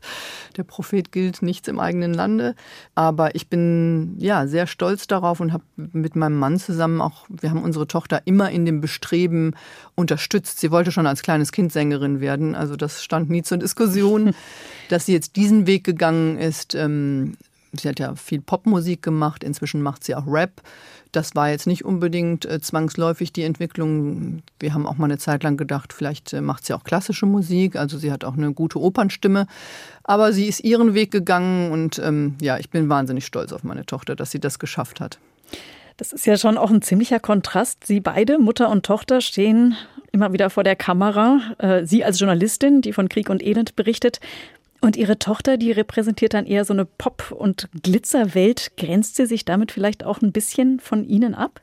Der 0.57 0.63
Prophet 0.63 1.11
gilt 1.11 1.41
nichts 1.41 1.67
im 1.67 1.79
eigenen 1.79 2.13
Lande. 2.13 2.55
Aber 2.93 3.33
ich 3.35 3.49
bin 3.49 4.15
ja 4.19 4.45
sehr 4.45 4.67
stolz 4.67 5.07
darauf 5.07 5.39
und 5.39 5.51
habe 5.51 5.63
mit 5.75 6.15
meinem 6.15 6.37
Mann 6.37 6.59
zusammen 6.59 7.01
auch, 7.01 7.25
wir 7.29 7.49
haben 7.49 7.63
unsere 7.63 7.87
Tochter 7.87 8.21
immer 8.25 8.51
in 8.51 8.65
dem 8.65 8.79
Bestreben 8.79 9.55
unterstützt. 9.95 10.59
Sie 10.59 10.69
wollte 10.69 10.91
schon 10.91 11.07
als 11.07 11.23
kleines 11.23 11.51
Kind 11.51 11.73
Sängerin 11.73 12.21
werden. 12.21 12.53
Also 12.53 12.75
das 12.75 13.03
stand 13.03 13.31
nie 13.31 13.41
zur 13.41 13.57
Diskussion. 13.57 14.35
Dass 14.89 15.05
sie 15.05 15.13
jetzt 15.13 15.35
diesen 15.35 15.67
Weg 15.67 15.83
gegangen 15.83 16.37
ist, 16.37 16.73
ähm, 16.73 17.35
sie 17.79 17.89
hat 17.89 17.99
ja 17.99 18.15
viel 18.15 18.41
Popmusik 18.41 19.01
gemacht, 19.01 19.43
inzwischen 19.43 19.81
macht 19.81 20.03
sie 20.03 20.15
auch 20.15 20.27
Rap. 20.27 20.61
Das 21.11 21.35
war 21.35 21.49
jetzt 21.49 21.67
nicht 21.67 21.85
unbedingt 21.85 22.45
äh, 22.45 22.59
zwangsläufig 22.59 23.33
die 23.33 23.43
Entwicklung. 23.43 24.43
Wir 24.59 24.73
haben 24.73 24.85
auch 24.85 24.97
mal 24.97 25.05
eine 25.05 25.17
Zeit 25.17 25.43
lang 25.43 25.57
gedacht, 25.57 25.93
vielleicht 25.93 26.33
äh, 26.33 26.41
macht 26.41 26.65
sie 26.65 26.73
auch 26.73 26.83
klassische 26.83 27.25
Musik. 27.25 27.75
Also 27.75 27.97
sie 27.97 28.11
hat 28.11 28.23
auch 28.23 28.37
eine 28.37 28.53
gute 28.53 28.79
Opernstimme. 28.79 29.47
Aber 30.03 30.33
sie 30.33 30.45
ist 30.45 30.61
ihren 30.61 30.93
Weg 30.93 31.11
gegangen 31.11 31.71
und 31.71 31.99
ähm, 31.99 32.35
ja, 32.41 32.57
ich 32.57 32.69
bin 32.69 32.89
wahnsinnig 32.89 33.25
stolz 33.25 33.53
auf 33.53 33.63
meine 33.63 33.85
Tochter, 33.85 34.15
dass 34.15 34.31
sie 34.31 34.39
das 34.39 34.59
geschafft 34.59 34.99
hat. 34.99 35.19
Das 35.97 36.13
ist 36.13 36.27
ja 36.27 36.37
schon 36.37 36.57
auch 36.59 36.69
ein 36.69 36.83
ziemlicher 36.83 37.19
Kontrast. 37.19 37.85
Sie 37.85 37.99
beide, 37.99 38.37
Mutter 38.37 38.69
und 38.69 38.85
Tochter, 38.85 39.19
stehen 39.19 39.75
immer 40.11 40.31
wieder 40.31 40.49
vor 40.49 40.63
der 40.63 40.75
Kamera. 40.75 41.39
Äh, 41.57 41.85
sie 41.85 42.03
als 42.03 42.19
Journalistin, 42.19 42.81
die 42.81 42.93
von 42.93 43.09
Krieg 43.09 43.29
und 43.29 43.43
Elend 43.43 43.75
berichtet. 43.75 44.19
Und 44.81 44.95
Ihre 44.95 45.17
Tochter, 45.17 45.57
die 45.57 45.71
repräsentiert 45.71 46.33
dann 46.33 46.45
eher 46.45 46.65
so 46.65 46.73
eine 46.73 46.85
Pop- 46.85 47.31
und 47.31 47.69
Glitzerwelt. 47.81 48.71
Grenzt 48.77 49.15
sie 49.15 49.25
sich 49.25 49.43
damit 49.45 49.71
vielleicht 49.71 50.03
auch 50.03 50.21
ein 50.21 50.31
bisschen 50.31 50.79
von 50.79 51.03
Ihnen 51.03 51.33
ab? 51.33 51.61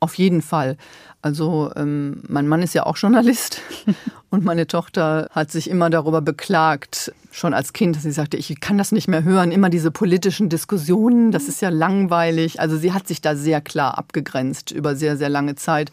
Auf 0.00 0.14
jeden 0.14 0.42
Fall. 0.42 0.76
Also 1.22 1.72
ähm, 1.74 2.22
mein 2.28 2.46
Mann 2.46 2.62
ist 2.62 2.74
ja 2.74 2.86
auch 2.86 2.96
Journalist 2.96 3.60
und 4.30 4.44
meine 4.44 4.68
Tochter 4.68 5.28
hat 5.32 5.50
sich 5.50 5.68
immer 5.68 5.90
darüber 5.90 6.20
beklagt, 6.20 7.12
schon 7.32 7.52
als 7.52 7.72
Kind, 7.72 7.96
dass 7.96 8.04
sie 8.04 8.12
sagte, 8.12 8.36
ich 8.36 8.60
kann 8.60 8.78
das 8.78 8.92
nicht 8.92 9.08
mehr 9.08 9.24
hören, 9.24 9.50
immer 9.50 9.70
diese 9.70 9.90
politischen 9.90 10.48
Diskussionen, 10.48 11.32
das 11.32 11.48
ist 11.48 11.60
ja 11.60 11.70
langweilig. 11.70 12.60
Also 12.60 12.76
sie 12.76 12.92
hat 12.92 13.08
sich 13.08 13.20
da 13.20 13.34
sehr 13.34 13.60
klar 13.60 13.98
abgegrenzt 13.98 14.70
über 14.70 14.94
sehr, 14.94 15.16
sehr 15.16 15.28
lange 15.28 15.56
Zeit 15.56 15.90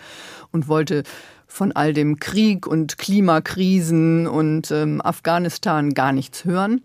und 0.51 0.67
wollte 0.67 1.04
von 1.56 1.72
all 1.72 1.94
dem 1.94 2.20
Krieg 2.20 2.68
und 2.68 2.98
Klimakrisen 2.98 4.28
und 4.28 4.72
ähm, 4.72 5.02
Afghanistan 5.02 5.94
gar 5.94 6.12
nichts 6.12 6.44
hören. 6.44 6.82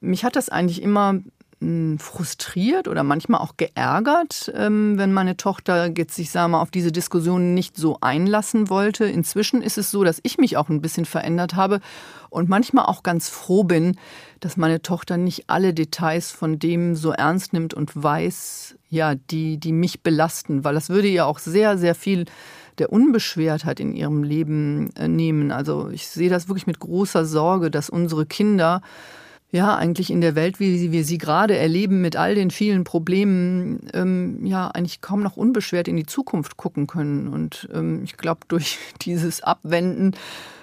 Mich 0.00 0.24
hat 0.24 0.34
das 0.34 0.48
eigentlich 0.48 0.80
immer 0.80 1.20
hm, 1.60 1.98
frustriert 1.98 2.88
oder 2.88 3.02
manchmal 3.02 3.42
auch 3.42 3.58
geärgert, 3.58 4.50
ähm, 4.56 4.96
wenn 4.96 5.12
meine 5.12 5.36
Tochter 5.36 5.92
jetzt, 5.94 6.18
ich 6.18 6.30
sage 6.30 6.48
mal, 6.48 6.62
auf 6.62 6.70
diese 6.70 6.90
Diskussionen 6.90 7.52
nicht 7.52 7.76
so 7.76 7.98
einlassen 8.00 8.70
wollte. 8.70 9.04
Inzwischen 9.04 9.60
ist 9.60 9.76
es 9.76 9.90
so, 9.90 10.04
dass 10.04 10.20
ich 10.22 10.38
mich 10.38 10.56
auch 10.56 10.70
ein 10.70 10.80
bisschen 10.80 11.04
verändert 11.04 11.54
habe 11.54 11.80
und 12.30 12.48
manchmal 12.48 12.86
auch 12.86 13.02
ganz 13.02 13.28
froh 13.28 13.62
bin, 13.62 13.98
dass 14.40 14.56
meine 14.56 14.80
Tochter 14.80 15.18
nicht 15.18 15.50
alle 15.50 15.74
Details 15.74 16.30
von 16.30 16.58
dem 16.58 16.96
so 16.96 17.10
ernst 17.12 17.52
nimmt 17.52 17.74
und 17.74 17.92
weiß, 17.94 18.76
ja, 18.88 19.16
die, 19.16 19.58
die 19.58 19.72
mich 19.72 20.02
belasten, 20.02 20.64
weil 20.64 20.72
das 20.72 20.88
würde 20.88 21.08
ihr 21.08 21.26
auch 21.26 21.38
sehr, 21.38 21.76
sehr 21.76 21.94
viel 21.94 22.24
der 22.78 22.92
Unbeschwertheit 22.92 23.80
in 23.80 23.94
ihrem 23.94 24.22
Leben 24.22 24.90
äh, 24.96 25.08
nehmen. 25.08 25.50
Also 25.50 25.88
ich 25.90 26.06
sehe 26.06 26.30
das 26.30 26.48
wirklich 26.48 26.66
mit 26.66 26.80
großer 26.80 27.24
Sorge, 27.24 27.70
dass 27.70 27.90
unsere 27.90 28.26
Kinder 28.26 28.82
ja 29.54 29.76
eigentlich 29.76 30.10
in 30.10 30.20
der 30.20 30.34
Welt, 30.34 30.58
wie 30.58 30.90
wir 30.90 31.04
sie 31.04 31.16
gerade 31.16 31.56
erleben, 31.56 32.00
mit 32.00 32.16
all 32.16 32.34
den 32.34 32.50
vielen 32.50 32.82
Problemen, 32.82 33.88
ähm, 33.94 34.44
ja 34.44 34.68
eigentlich 34.68 35.00
kaum 35.00 35.22
noch 35.22 35.36
unbeschwert 35.36 35.86
in 35.86 35.96
die 35.96 36.06
Zukunft 36.06 36.56
gucken 36.56 36.88
können. 36.88 37.28
Und 37.28 37.68
ähm, 37.72 38.02
ich 38.02 38.16
glaube, 38.16 38.40
durch 38.48 38.78
dieses 39.02 39.42
Abwenden 39.42 40.12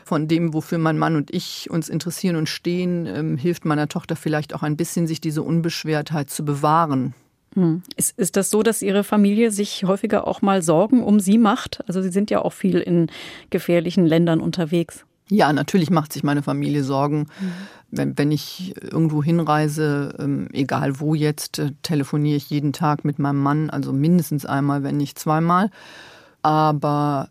von 0.04 0.28
dem, 0.28 0.54
wofür 0.54 0.78
mein 0.78 0.98
Mann 0.98 1.16
und 1.16 1.34
ich 1.34 1.70
uns 1.72 1.88
interessieren 1.88 2.36
und 2.36 2.50
stehen, 2.50 3.06
ähm, 3.06 3.38
hilft 3.38 3.64
meiner 3.64 3.88
Tochter 3.88 4.18
vielleicht 4.18 4.54
auch 4.54 4.62
ein 4.62 4.76
bisschen, 4.76 5.08
sich 5.08 5.22
diese 5.22 5.42
Unbeschwertheit 5.42 6.30
zu 6.30 6.44
bewahren. 6.44 7.14
Hm. 7.56 7.84
Ist, 7.98 8.18
ist 8.18 8.38
das 8.38 8.50
so, 8.50 8.64
dass 8.64 8.82
Ihre 8.82 9.04
Familie 9.04 9.52
sich 9.52 9.84
häufiger 9.84 10.28
auch 10.28 10.42
mal 10.42 10.62
Sorgen 10.62 11.04
um 11.04 11.20
Sie 11.20 11.38
macht? 11.38 11.84
Also 11.88 12.02
Sie 12.02 12.10
sind 12.10 12.32
ja 12.32 12.42
auch 12.42 12.54
viel 12.54 12.80
in 12.80 13.08
gefährlichen 13.50 14.06
Ländern 14.06 14.40
unterwegs. 14.40 15.06
Ja, 15.30 15.54
natürlich 15.54 15.90
macht 15.90 16.12
sich 16.12 16.24
meine 16.24 16.44
Familie 16.44 16.84
Sorgen. 16.84 17.20
Mhm. 17.20 17.54
Wenn, 17.90 18.18
wenn 18.18 18.32
ich 18.32 18.74
irgendwo 18.82 19.24
hinreise, 19.24 20.14
ähm, 20.20 20.48
egal 20.54 21.00
wo 21.00 21.14
jetzt, 21.14 21.60
äh, 21.60 21.72
telefoniere 21.84 22.38
ich 22.38 22.50
jeden 22.50 22.74
Tag 22.74 23.04
mit 23.06 23.20
meinem 23.20 23.42
Mann, 23.42 23.70
also 23.70 23.92
mindestens 23.92 24.46
einmal, 24.46 24.84
wenn 24.84 24.98
nicht 24.98 25.20
zweimal. 25.20 25.70
Aber 26.42 27.30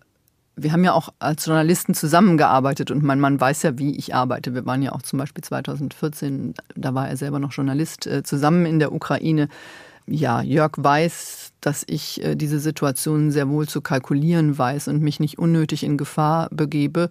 wir 0.57 0.73
haben 0.73 0.85
ja 0.85 0.93
auch 0.93 1.11
als 1.19 1.47
Journalisten 1.47 1.95
zusammengearbeitet 1.95 2.91
und 2.91 3.03
mein 3.03 3.21
Mann 3.21 3.41
weiß 3.41 3.63
ja, 3.63 3.79
wie 3.79 3.97
ich 3.97 4.15
arbeite. 4.15 4.55
Wir 4.55 4.67
waren 4.67 4.83
ja 4.83 4.93
auch 4.93 5.03
zum 5.03 5.19
Beispiel 5.19 5.43
2014, 5.43 6.55
da 6.77 6.95
war 6.95 7.09
er 7.09 7.17
selber 7.17 7.39
noch 7.39 7.53
Journalist, 7.53 8.07
äh, 8.07 8.23
zusammen 8.23 8.67
in 8.67 8.79
der 8.79 8.93
Ukraine. 8.93 9.49
Ja, 10.13 10.43
Jörg 10.43 10.73
weiß, 10.77 11.53
dass 11.61 11.85
ich 11.87 12.23
äh, 12.25 12.35
diese 12.35 12.59
Situation 12.59 13.31
sehr 13.31 13.49
wohl 13.49 13.69
zu 13.69 13.81
kalkulieren 13.81 14.59
weiß 14.59 14.89
und 14.89 15.03
mich 15.03 15.21
nicht 15.21 15.39
unnötig 15.39 15.85
in 15.85 15.97
Gefahr 15.97 16.49
begebe. 16.51 17.11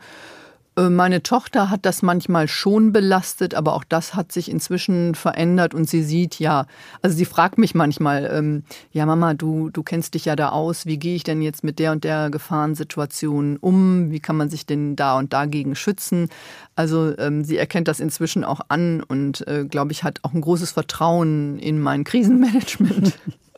Äh, 0.75 0.89
meine 0.89 1.23
Tochter 1.23 1.69
hat 1.69 1.85
das 1.85 2.01
manchmal 2.01 2.47
schon 2.47 2.91
belastet, 2.91 3.55
aber 3.55 3.73
auch 3.73 3.83
das 3.83 4.15
hat 4.15 4.31
sich 4.31 4.49
inzwischen 4.49 5.15
verändert 5.15 5.73
und 5.73 5.89
sie 5.89 6.03
sieht 6.03 6.39
ja, 6.39 6.65
also 7.01 7.15
sie 7.15 7.25
fragt 7.25 7.57
mich 7.57 7.75
manchmal, 7.75 8.29
ähm, 8.31 8.63
ja 8.91 9.05
Mama, 9.05 9.33
du, 9.33 9.69
du 9.69 9.83
kennst 9.83 10.13
dich 10.13 10.25
ja 10.25 10.35
da 10.35 10.49
aus, 10.49 10.85
wie 10.85 10.97
gehe 10.97 11.15
ich 11.15 11.23
denn 11.23 11.41
jetzt 11.41 11.63
mit 11.63 11.79
der 11.79 11.91
und 11.91 12.03
der 12.03 12.29
Gefahrensituation 12.29 13.57
um, 13.57 14.11
wie 14.11 14.19
kann 14.19 14.37
man 14.37 14.49
sich 14.49 14.65
denn 14.65 14.95
da 14.95 15.17
und 15.17 15.33
dagegen 15.33 15.75
schützen? 15.75 16.29
Also 16.75 17.17
ähm, 17.17 17.43
sie 17.43 17.57
erkennt 17.57 17.87
das 17.87 17.99
inzwischen 17.99 18.43
auch 18.43 18.61
an 18.69 19.03
und 19.03 19.45
äh, 19.47 19.65
glaube 19.65 19.91
ich 19.91 20.03
hat 20.03 20.19
auch 20.23 20.33
ein 20.33 20.41
großes 20.41 20.71
Vertrauen 20.71 21.59
in 21.59 21.79
mein 21.79 22.03
Krisenmanagement. 22.03 23.17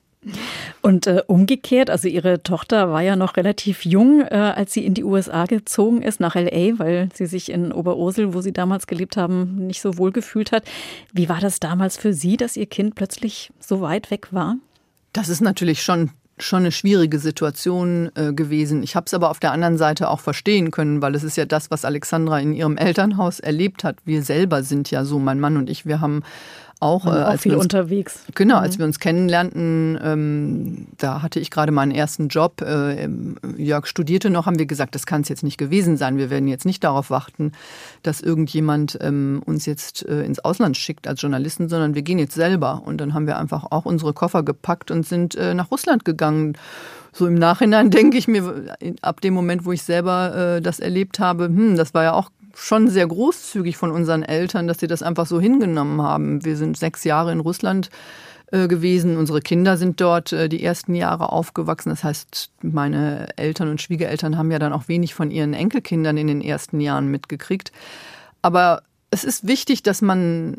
Und 0.81 1.07
äh, 1.07 1.23
umgekehrt, 1.25 1.89
also 1.89 2.07
ihre 2.07 2.43
Tochter 2.43 2.91
war 2.91 3.01
ja 3.01 3.15
noch 3.15 3.37
relativ 3.37 3.85
jung, 3.85 4.21
äh, 4.21 4.35
als 4.35 4.73
sie 4.73 4.85
in 4.85 4.93
die 4.93 5.03
USA 5.03 5.45
gezogen 5.45 6.01
ist, 6.01 6.19
nach 6.19 6.35
LA, 6.35 6.77
weil 6.77 7.09
sie 7.13 7.25
sich 7.25 7.51
in 7.51 7.71
Oberursel, 7.71 8.33
wo 8.33 8.41
sie 8.41 8.53
damals 8.53 8.85
gelebt 8.85 9.17
haben, 9.17 9.65
nicht 9.67 9.81
so 9.81 9.97
wohl 9.97 10.11
gefühlt 10.11 10.51
hat. 10.51 10.63
Wie 11.11 11.27
war 11.27 11.39
das 11.39 11.59
damals 11.59 11.97
für 11.97 12.13
Sie, 12.13 12.37
dass 12.37 12.55
Ihr 12.55 12.67
Kind 12.67 12.95
plötzlich 12.95 13.51
so 13.59 13.81
weit 13.81 14.11
weg 14.11 14.27
war? 14.31 14.57
Das 15.13 15.29
ist 15.29 15.41
natürlich 15.41 15.81
schon 15.81 16.11
schon 16.37 16.59
eine 16.59 16.71
schwierige 16.71 17.19
Situation 17.19 18.09
äh, 18.15 18.33
gewesen. 18.33 18.81
Ich 18.81 18.95
habe 18.95 19.05
es 19.05 19.13
aber 19.13 19.29
auf 19.29 19.39
der 19.39 19.51
anderen 19.51 19.77
Seite 19.77 20.09
auch 20.09 20.19
verstehen 20.19 20.71
können, 20.71 21.01
weil 21.01 21.13
es 21.13 21.23
ist 21.23 21.37
ja 21.37 21.45
das, 21.45 21.69
was 21.69 21.85
Alexandra 21.85 22.39
in 22.39 22.53
ihrem 22.53 22.77
Elternhaus 22.77 23.39
erlebt 23.39 23.83
hat. 23.83 23.97
Wir 24.05 24.23
selber 24.23 24.63
sind 24.63 24.89
ja 24.89 25.05
so, 25.05 25.19
mein 25.19 25.39
Mann 25.39 25.57
und 25.57 25.69
ich, 25.69 25.85
wir 25.85 26.01
haben 26.01 26.23
auch, 26.81 27.05
äh, 27.05 27.09
als 27.09 27.41
viel 27.41 27.53
uns, 27.53 27.63
unterwegs. 27.63 28.23
Genau, 28.35 28.57
als 28.57 28.75
mhm. 28.75 28.79
wir 28.79 28.85
uns 28.87 28.99
kennenlernten, 28.99 29.99
ähm, 30.03 30.87
da 30.97 31.21
hatte 31.21 31.39
ich 31.39 31.51
gerade 31.51 31.71
meinen 31.71 31.91
ersten 31.91 32.27
Job. 32.27 32.61
Äh, 32.61 33.07
Jörg 33.57 33.85
studierte 33.85 34.29
noch, 34.29 34.47
haben 34.47 34.59
wir 34.59 34.65
gesagt, 34.65 34.95
das 34.95 35.05
kann 35.05 35.21
es 35.21 35.29
jetzt 35.29 35.43
nicht 35.43 35.57
gewesen 35.57 35.95
sein. 35.97 36.17
Wir 36.17 36.29
werden 36.29 36.47
jetzt 36.47 36.65
nicht 36.65 36.83
darauf 36.83 37.09
warten, 37.09 37.51
dass 38.03 38.21
irgendjemand 38.21 38.97
ähm, 39.01 39.41
uns 39.45 39.65
jetzt 39.65 40.05
äh, 40.07 40.23
ins 40.23 40.39
Ausland 40.39 40.75
schickt 40.75 41.07
als 41.07 41.21
Journalisten, 41.21 41.69
sondern 41.69 41.93
wir 41.95 42.01
gehen 42.01 42.19
jetzt 42.19 42.33
selber. 42.33 42.81
Und 42.83 42.99
dann 42.99 43.13
haben 43.13 43.27
wir 43.27 43.37
einfach 43.37 43.67
auch 43.69 43.85
unsere 43.85 44.13
Koffer 44.13 44.43
gepackt 44.43 44.91
und 44.91 45.05
sind 45.05 45.35
äh, 45.35 45.53
nach 45.53 45.71
Russland 45.71 46.03
gegangen 46.03 46.57
so 47.13 47.27
im 47.27 47.35
Nachhinein 47.35 47.91
denke 47.91 48.17
ich 48.17 48.27
mir, 48.27 48.75
ab 49.01 49.21
dem 49.21 49.33
Moment, 49.33 49.65
wo 49.65 49.71
ich 49.71 49.83
selber 49.83 50.55
äh, 50.57 50.61
das 50.61 50.79
erlebt 50.79 51.19
habe, 51.19 51.45
hm, 51.45 51.75
das 51.75 51.93
war 51.93 52.03
ja 52.03 52.13
auch 52.13 52.29
schon 52.55 52.87
sehr 52.87 53.07
großzügig 53.07 53.77
von 53.77 53.91
unseren 53.91 54.23
Eltern, 54.23 54.67
dass 54.67 54.79
sie 54.79 54.87
das 54.87 55.03
einfach 55.03 55.25
so 55.25 55.39
hingenommen 55.39 56.01
haben. 56.01 56.43
Wir 56.43 56.55
sind 56.57 56.77
sechs 56.77 57.03
Jahre 57.03 57.31
in 57.31 57.39
Russland 57.39 57.89
äh, 58.51 58.67
gewesen. 58.67 59.17
Unsere 59.17 59.41
Kinder 59.41 59.77
sind 59.77 60.01
dort 60.01 60.33
äh, 60.33 60.49
die 60.49 60.63
ersten 60.63 60.93
Jahre 60.93 61.31
aufgewachsen. 61.31 61.89
Das 61.89 62.03
heißt, 62.03 62.51
meine 62.61 63.29
Eltern 63.37 63.69
und 63.69 63.81
Schwiegereltern 63.81 64.37
haben 64.37 64.51
ja 64.51 64.59
dann 64.59 64.73
auch 64.73 64.87
wenig 64.87 65.13
von 65.13 65.31
ihren 65.31 65.53
Enkelkindern 65.53 66.17
in 66.17 66.27
den 66.27 66.41
ersten 66.41 66.81
Jahren 66.81 67.07
mitgekriegt. 67.07 67.71
Aber 68.41 68.83
es 69.09 69.23
ist 69.23 69.47
wichtig, 69.47 69.83
dass 69.83 70.01
man 70.01 70.55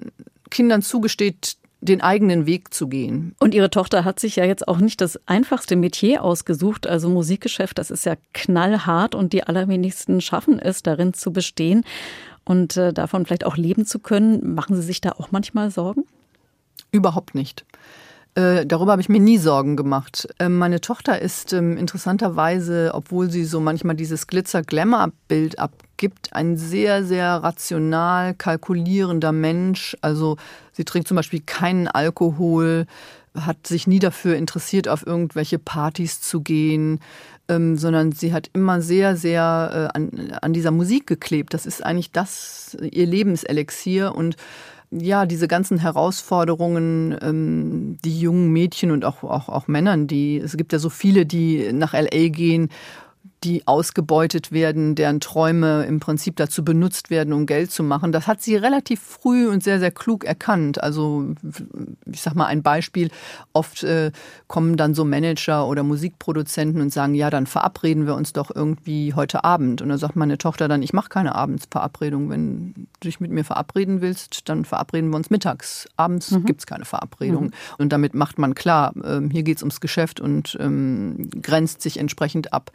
Kindern 0.50 0.82
zugesteht, 0.82 1.56
den 1.82 2.00
eigenen 2.00 2.46
Weg 2.46 2.72
zu 2.72 2.88
gehen. 2.88 3.34
Und 3.40 3.54
Ihre 3.54 3.68
Tochter 3.68 4.04
hat 4.04 4.20
sich 4.20 4.36
ja 4.36 4.44
jetzt 4.44 4.68
auch 4.68 4.78
nicht 4.78 5.00
das 5.00 5.18
einfachste 5.26 5.74
Metier 5.74 6.22
ausgesucht. 6.22 6.86
Also 6.86 7.08
Musikgeschäft, 7.08 7.76
das 7.76 7.90
ist 7.90 8.06
ja 8.06 8.14
knallhart 8.32 9.16
und 9.16 9.32
die 9.32 9.42
allerwenigsten 9.42 10.20
schaffen 10.20 10.60
es, 10.60 10.84
darin 10.84 11.12
zu 11.12 11.32
bestehen 11.32 11.84
und 12.44 12.76
äh, 12.76 12.92
davon 12.92 13.26
vielleicht 13.26 13.44
auch 13.44 13.56
leben 13.56 13.84
zu 13.84 13.98
können. 13.98 14.54
Machen 14.54 14.76
Sie 14.76 14.82
sich 14.82 15.00
da 15.00 15.10
auch 15.10 15.32
manchmal 15.32 15.72
Sorgen? 15.72 16.04
Überhaupt 16.92 17.34
nicht. 17.34 17.64
Äh, 18.34 18.64
darüber 18.64 18.92
habe 18.92 19.02
ich 19.02 19.10
mir 19.10 19.20
nie 19.20 19.36
Sorgen 19.36 19.76
gemacht. 19.76 20.26
Äh, 20.38 20.48
meine 20.48 20.80
Tochter 20.80 21.20
ist 21.20 21.52
ähm, 21.52 21.76
interessanterweise, 21.76 22.92
obwohl 22.94 23.30
sie 23.30 23.44
so 23.44 23.60
manchmal 23.60 23.94
dieses 23.94 24.26
Glitzer-Glamour-Bild 24.26 25.58
abgibt, 25.58 26.30
ein 26.32 26.56
sehr, 26.56 27.04
sehr 27.04 27.28
rational 27.42 28.32
kalkulierender 28.34 29.32
Mensch. 29.32 29.98
Also 30.00 30.38
sie 30.72 30.84
trinkt 30.84 31.08
zum 31.08 31.16
Beispiel 31.16 31.42
keinen 31.44 31.88
Alkohol, 31.88 32.86
hat 33.38 33.66
sich 33.66 33.86
nie 33.86 33.98
dafür 33.98 34.36
interessiert, 34.36 34.88
auf 34.88 35.06
irgendwelche 35.06 35.58
Partys 35.58 36.22
zu 36.22 36.40
gehen, 36.40 37.00
ähm, 37.48 37.76
sondern 37.76 38.12
sie 38.12 38.32
hat 38.32 38.48
immer 38.54 38.80
sehr, 38.80 39.14
sehr 39.14 39.90
äh, 39.92 39.96
an, 39.98 40.32
an 40.40 40.54
dieser 40.54 40.70
Musik 40.70 41.06
geklebt. 41.06 41.52
Das 41.52 41.66
ist 41.66 41.84
eigentlich 41.84 42.12
das, 42.12 42.78
ihr 42.80 43.06
Lebenselixier 43.06 44.14
und 44.14 44.36
ja, 44.92 45.24
diese 45.26 45.48
ganzen 45.48 45.78
Herausforderungen, 45.78 47.16
ähm, 47.22 47.96
die 48.04 48.20
jungen 48.20 48.52
Mädchen 48.52 48.90
und 48.90 49.04
auch, 49.04 49.22
auch, 49.24 49.48
auch 49.48 49.66
Männern, 49.66 50.06
die, 50.06 50.38
es 50.38 50.56
gibt 50.56 50.72
ja 50.72 50.78
so 50.78 50.90
viele, 50.90 51.24
die 51.24 51.72
nach 51.72 51.94
LA 51.94 52.28
gehen 52.28 52.68
die 53.44 53.66
ausgebeutet 53.66 54.52
werden, 54.52 54.94
deren 54.94 55.20
Träume 55.20 55.84
im 55.84 56.00
Prinzip 56.00 56.36
dazu 56.36 56.64
benutzt 56.64 57.10
werden, 57.10 57.32
um 57.32 57.46
Geld 57.46 57.70
zu 57.70 57.82
machen. 57.82 58.12
Das 58.12 58.26
hat 58.26 58.40
sie 58.40 58.56
relativ 58.56 59.00
früh 59.00 59.48
und 59.48 59.62
sehr, 59.62 59.80
sehr 59.80 59.90
klug 59.90 60.24
erkannt. 60.24 60.82
Also 60.82 61.26
ich 62.06 62.22
sag 62.22 62.34
mal 62.34 62.46
ein 62.46 62.62
Beispiel. 62.62 63.10
Oft 63.52 63.82
äh, 63.82 64.12
kommen 64.46 64.76
dann 64.76 64.94
so 64.94 65.04
Manager 65.04 65.66
oder 65.66 65.82
Musikproduzenten 65.82 66.80
und 66.80 66.92
sagen, 66.92 67.14
ja, 67.14 67.30
dann 67.30 67.46
verabreden 67.46 68.06
wir 68.06 68.14
uns 68.14 68.32
doch 68.32 68.54
irgendwie 68.54 69.14
heute 69.14 69.44
Abend. 69.44 69.82
Und 69.82 69.88
dann 69.88 69.98
sagt 69.98 70.16
meine 70.16 70.38
Tochter 70.38 70.68
dann, 70.68 70.82
ich 70.82 70.92
mache 70.92 71.08
keine 71.08 71.34
Abendsverabredung. 71.34 72.30
Wenn 72.30 72.74
du 72.74 73.08
dich 73.08 73.20
mit 73.20 73.30
mir 73.30 73.44
verabreden 73.44 74.00
willst, 74.00 74.48
dann 74.48 74.64
verabreden 74.64 75.10
wir 75.10 75.16
uns 75.16 75.30
mittags. 75.30 75.88
Abends 75.96 76.30
mhm. 76.30 76.44
gibt's 76.44 76.66
keine 76.66 76.84
Verabredung. 76.84 77.46
Mhm. 77.46 77.52
Und 77.78 77.92
damit 77.92 78.14
macht 78.14 78.38
man 78.38 78.54
klar, 78.54 78.94
äh, 79.02 79.20
hier 79.30 79.42
geht's 79.42 79.62
ums 79.62 79.80
Geschäft 79.80 80.20
und 80.20 80.56
ähm, 80.60 81.28
grenzt 81.42 81.82
sich 81.82 81.98
entsprechend 81.98 82.52
ab. 82.52 82.70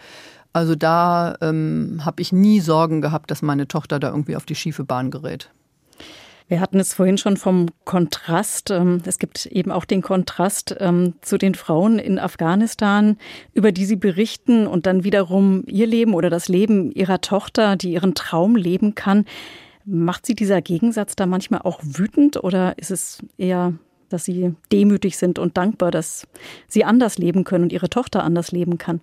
Also 0.53 0.75
da 0.75 1.35
ähm, 1.41 2.01
habe 2.03 2.21
ich 2.21 2.31
nie 2.31 2.59
Sorgen 2.59 3.01
gehabt, 3.01 3.29
dass 3.31 3.41
meine 3.41 3.67
Tochter 3.67 3.99
da 3.99 4.09
irgendwie 4.09 4.35
auf 4.35 4.45
die 4.45 4.55
schiefe 4.55 4.83
Bahn 4.83 5.11
gerät. 5.11 5.51
Wir 6.49 6.61
hatten 6.61 6.79
es 6.79 6.93
vorhin 6.93 7.17
schon 7.17 7.35
vom 7.35 7.67
Kontrast. 7.83 8.71
Ähm, 8.71 9.01
es 9.05 9.19
gibt 9.19 9.47
eben 9.47 9.71
auch 9.71 9.83
den 9.83 10.01
Kontrast 10.01 10.75
ähm, 10.79 11.15
zu 11.21 11.37
den 11.37 11.55
Frauen 11.55 11.99
in 11.99 12.19
Afghanistan, 12.19 13.17
über 13.53 13.73
die 13.73 13.85
Sie 13.85 13.97
berichten 13.97 14.65
und 14.65 14.85
dann 14.85 15.03
wiederum 15.03 15.63
ihr 15.67 15.87
Leben 15.87 16.13
oder 16.13 16.29
das 16.29 16.47
Leben 16.47 16.91
ihrer 16.91 17.19
Tochter, 17.19 17.75
die 17.75 17.91
ihren 17.91 18.15
Traum 18.15 18.55
leben 18.55 18.95
kann. 18.95 19.25
Macht 19.83 20.25
Sie 20.25 20.35
dieser 20.35 20.61
Gegensatz 20.61 21.17
da 21.17 21.25
manchmal 21.25 21.61
auch 21.63 21.81
wütend 21.83 22.41
oder 22.41 22.77
ist 22.77 22.91
es 22.91 23.19
eher, 23.37 23.73
dass 24.07 24.23
Sie 24.23 24.55
demütig 24.71 25.17
sind 25.17 25.39
und 25.39 25.57
dankbar, 25.57 25.91
dass 25.91 26.27
Sie 26.67 26.85
anders 26.85 27.17
leben 27.17 27.43
können 27.43 27.65
und 27.65 27.73
Ihre 27.73 27.89
Tochter 27.89 28.23
anders 28.23 28.53
leben 28.53 28.77
kann? 28.77 29.01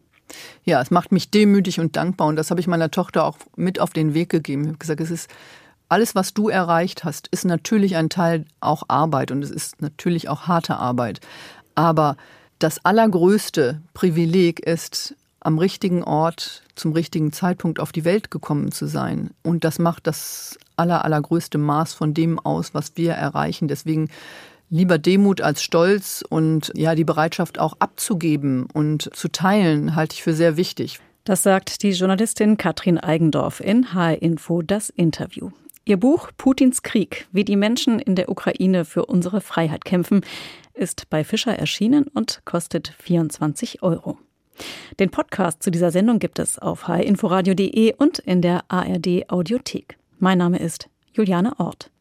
Ja, 0.64 0.80
es 0.80 0.90
macht 0.90 1.12
mich 1.12 1.30
demütig 1.30 1.80
und 1.80 1.96
dankbar 1.96 2.28
und 2.28 2.37
das 2.37 2.50
habe 2.50 2.60
ich 2.60 2.66
meiner 2.66 2.90
Tochter 2.90 3.24
auch 3.24 3.37
mit 3.56 3.80
auf 3.80 3.90
den 3.90 4.14
Weg 4.14 4.30
gegeben. 4.30 4.62
Ich 4.62 4.68
habe 4.68 4.78
gesagt, 4.78 5.00
es 5.00 5.10
ist 5.10 5.30
alles, 5.88 6.14
was 6.14 6.34
du 6.34 6.48
erreicht 6.48 7.04
hast, 7.04 7.28
ist 7.28 7.44
natürlich 7.44 7.96
ein 7.96 8.08
Teil 8.08 8.46
auch 8.60 8.84
Arbeit 8.88 9.30
und 9.30 9.42
es 9.42 9.50
ist 9.50 9.82
natürlich 9.82 10.28
auch 10.28 10.48
harte 10.48 10.76
Arbeit. 10.76 11.20
Aber 11.74 12.16
das 12.58 12.84
allergrößte 12.84 13.80
Privileg 13.92 14.60
ist, 14.60 15.14
am 15.44 15.58
richtigen 15.58 16.02
Ort 16.02 16.62
zum 16.74 16.92
richtigen 16.92 17.32
Zeitpunkt 17.32 17.78
auf 17.78 17.92
die 17.92 18.04
Welt 18.04 18.30
gekommen 18.30 18.72
zu 18.72 18.87
sein. 18.87 19.30
Und 19.42 19.62
das 19.62 19.78
macht 19.78 20.06
das 20.06 20.58
aller, 20.76 21.04
allergrößte 21.04 21.58
Maß 21.58 21.92
von 21.92 22.14
dem 22.14 22.38
aus, 22.40 22.72
was 22.72 22.92
wir 22.96 23.12
erreichen. 23.12 23.68
Deswegen 23.68 24.08
lieber 24.74 24.98
Demut 24.98 25.40
als 25.40 25.62
Stolz 25.62 26.24
und 26.28 26.72
ja, 26.74 26.96
die 26.96 27.04
Bereitschaft 27.04 27.60
auch 27.60 27.76
abzugeben 27.78 28.66
und 28.72 29.08
zu 29.14 29.28
teilen, 29.28 29.94
halte 29.94 30.14
ich 30.14 30.24
für 30.24 30.34
sehr 30.34 30.56
wichtig. 30.56 30.98
Das 31.22 31.44
sagt 31.44 31.84
die 31.84 31.92
Journalistin 31.92 32.56
Katrin 32.56 32.98
Eigendorf 32.98 33.60
in 33.60 33.94
HR 33.94 34.20
Info 34.20 34.62
das 34.62 34.90
Interview. 34.90 35.50
Ihr 35.84 35.96
Buch 35.96 36.30
Putins 36.37 36.82
Krieg, 36.82 37.28
wie 37.30 37.44
die 37.44 37.54
Menschen 37.54 38.00
in 38.00 38.16
der 38.16 38.28
Ukraine 38.28 38.84
für 38.84 39.06
unsere 39.06 39.40
Freiheit 39.40 39.84
kämpfen, 39.84 40.22
ist 40.72 41.08
bei 41.08 41.22
Fischer 41.22 41.56
erschienen 41.56 42.08
und 42.12 42.42
kostet 42.44 42.94
24 42.98 43.82
Euro. 43.84 44.18
Den 44.98 45.10
Podcast 45.10 45.62
zu 45.62 45.70
dieser 45.70 45.92
Sendung 45.92 46.18
gibt 46.18 46.40
es 46.40 46.58
auf 46.58 46.88
hrinforadio.de 46.88 47.94
und 47.96 48.18
in 48.18 48.42
der 48.42 48.64
ARD 48.66 49.30
Audiothek. 49.30 49.98
Mein 50.18 50.38
Name 50.38 50.58
ist 50.58 50.88
Juliane 51.12 51.60
Ort. 51.60 51.93